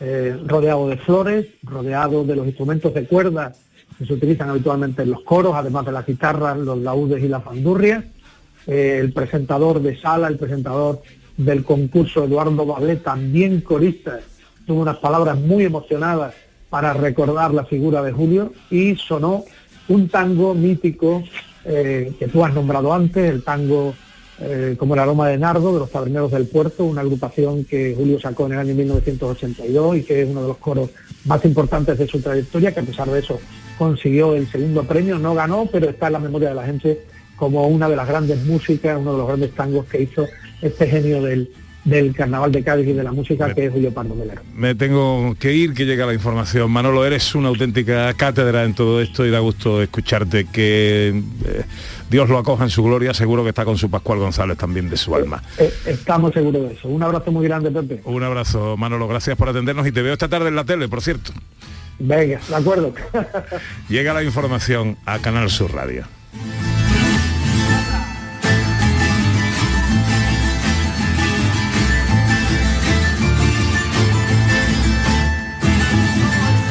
[0.00, 3.52] eh, rodeado de flores, rodeado de los instrumentos de cuerda
[3.96, 7.44] que se utilizan habitualmente en los coros, además de las guitarras, los laudes y las
[7.44, 8.04] bandurrias.
[8.66, 11.02] Eh, el presentador de sala, el presentador
[11.44, 14.20] del concurso, Eduardo Bablé, también corista,
[14.66, 16.34] tuvo unas palabras muy emocionadas
[16.70, 19.44] para recordar la figura de Julio y sonó
[19.88, 21.22] un tango mítico
[21.64, 23.94] eh, que tú has nombrado antes, el tango
[24.40, 28.18] eh, como el aroma de nardo de los taberneros del puerto, una agrupación que Julio
[28.18, 30.90] sacó en el año 1982 y que es uno de los coros
[31.26, 33.38] más importantes de su trayectoria, que a pesar de eso
[33.78, 37.04] consiguió el segundo premio, no ganó, pero está en la memoria de la gente
[37.36, 40.26] como una de las grandes músicas, uno de los grandes tangos que hizo
[40.62, 41.50] este genio del,
[41.84, 44.40] del carnaval de Cádiz y de la música que es Julio Pardo Melero.
[44.54, 46.70] Me tengo que ir, que llega la información.
[46.70, 50.46] Manolo, eres una auténtica cátedra en todo esto y da gusto escucharte.
[50.46, 51.62] Que eh,
[52.08, 54.96] Dios lo acoja en su gloria, seguro que está con su Pascual González también de
[54.96, 55.42] su alma.
[55.58, 56.88] Eh, estamos seguros de eso.
[56.88, 58.00] Un abrazo muy grande, Pepe.
[58.04, 61.02] Un abrazo, Manolo, gracias por atendernos y te veo esta tarde en la tele, por
[61.02, 61.32] cierto.
[61.98, 62.94] Venga, de acuerdo.
[63.88, 66.04] Llega la información a Canal Sur Radio.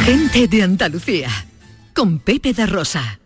[0.06, 1.30] Gente de Andalucía,
[1.94, 3.20] con Pepe da Rosa.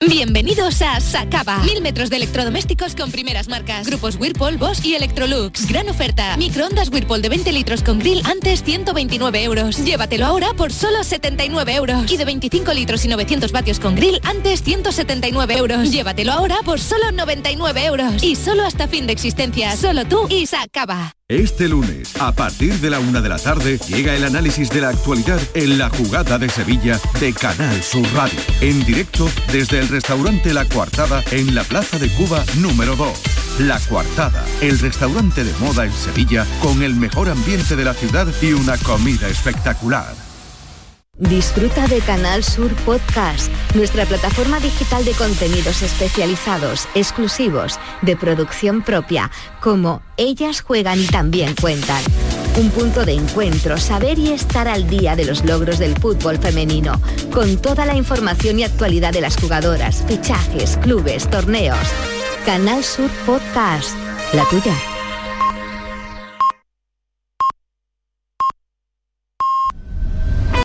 [0.00, 1.58] Bienvenidos a Sacaba.
[1.58, 3.86] Mil metros de electrodomésticos con primeras marcas.
[3.86, 5.68] Grupos Whirlpool, Bosch y Electrolux.
[5.68, 6.36] Gran oferta.
[6.38, 9.84] Microondas Whirlpool de 20 litros con grill antes 129 euros.
[9.84, 12.10] Llévatelo ahora por solo 79 euros.
[12.10, 15.90] Y de 25 litros y 900 vatios con grill antes 179 euros.
[15.90, 18.22] Llévatelo ahora por solo 99 euros.
[18.22, 19.76] Y solo hasta fin de existencia.
[19.76, 21.14] Solo tú y Sacaba.
[21.34, 24.90] Este lunes, a partir de la una de la tarde, llega el análisis de la
[24.90, 28.38] actualidad en la jugada de Sevilla de Canal Sur Radio.
[28.60, 33.08] En directo desde el restaurante La Coartada en la Plaza de Cuba número 2.
[33.58, 38.28] La Coartada, el restaurante de moda en Sevilla con el mejor ambiente de la ciudad
[38.40, 40.33] y una comida espectacular.
[41.16, 49.30] Disfruta de Canal Sur Podcast, nuestra plataforma digital de contenidos especializados, exclusivos, de producción propia,
[49.60, 52.02] como Ellas juegan y también cuentan.
[52.56, 57.00] Un punto de encuentro, saber y estar al día de los logros del fútbol femenino,
[57.32, 61.78] con toda la información y actualidad de las jugadoras, fichajes, clubes, torneos.
[62.44, 63.96] Canal Sur Podcast,
[64.32, 64.93] la tuya.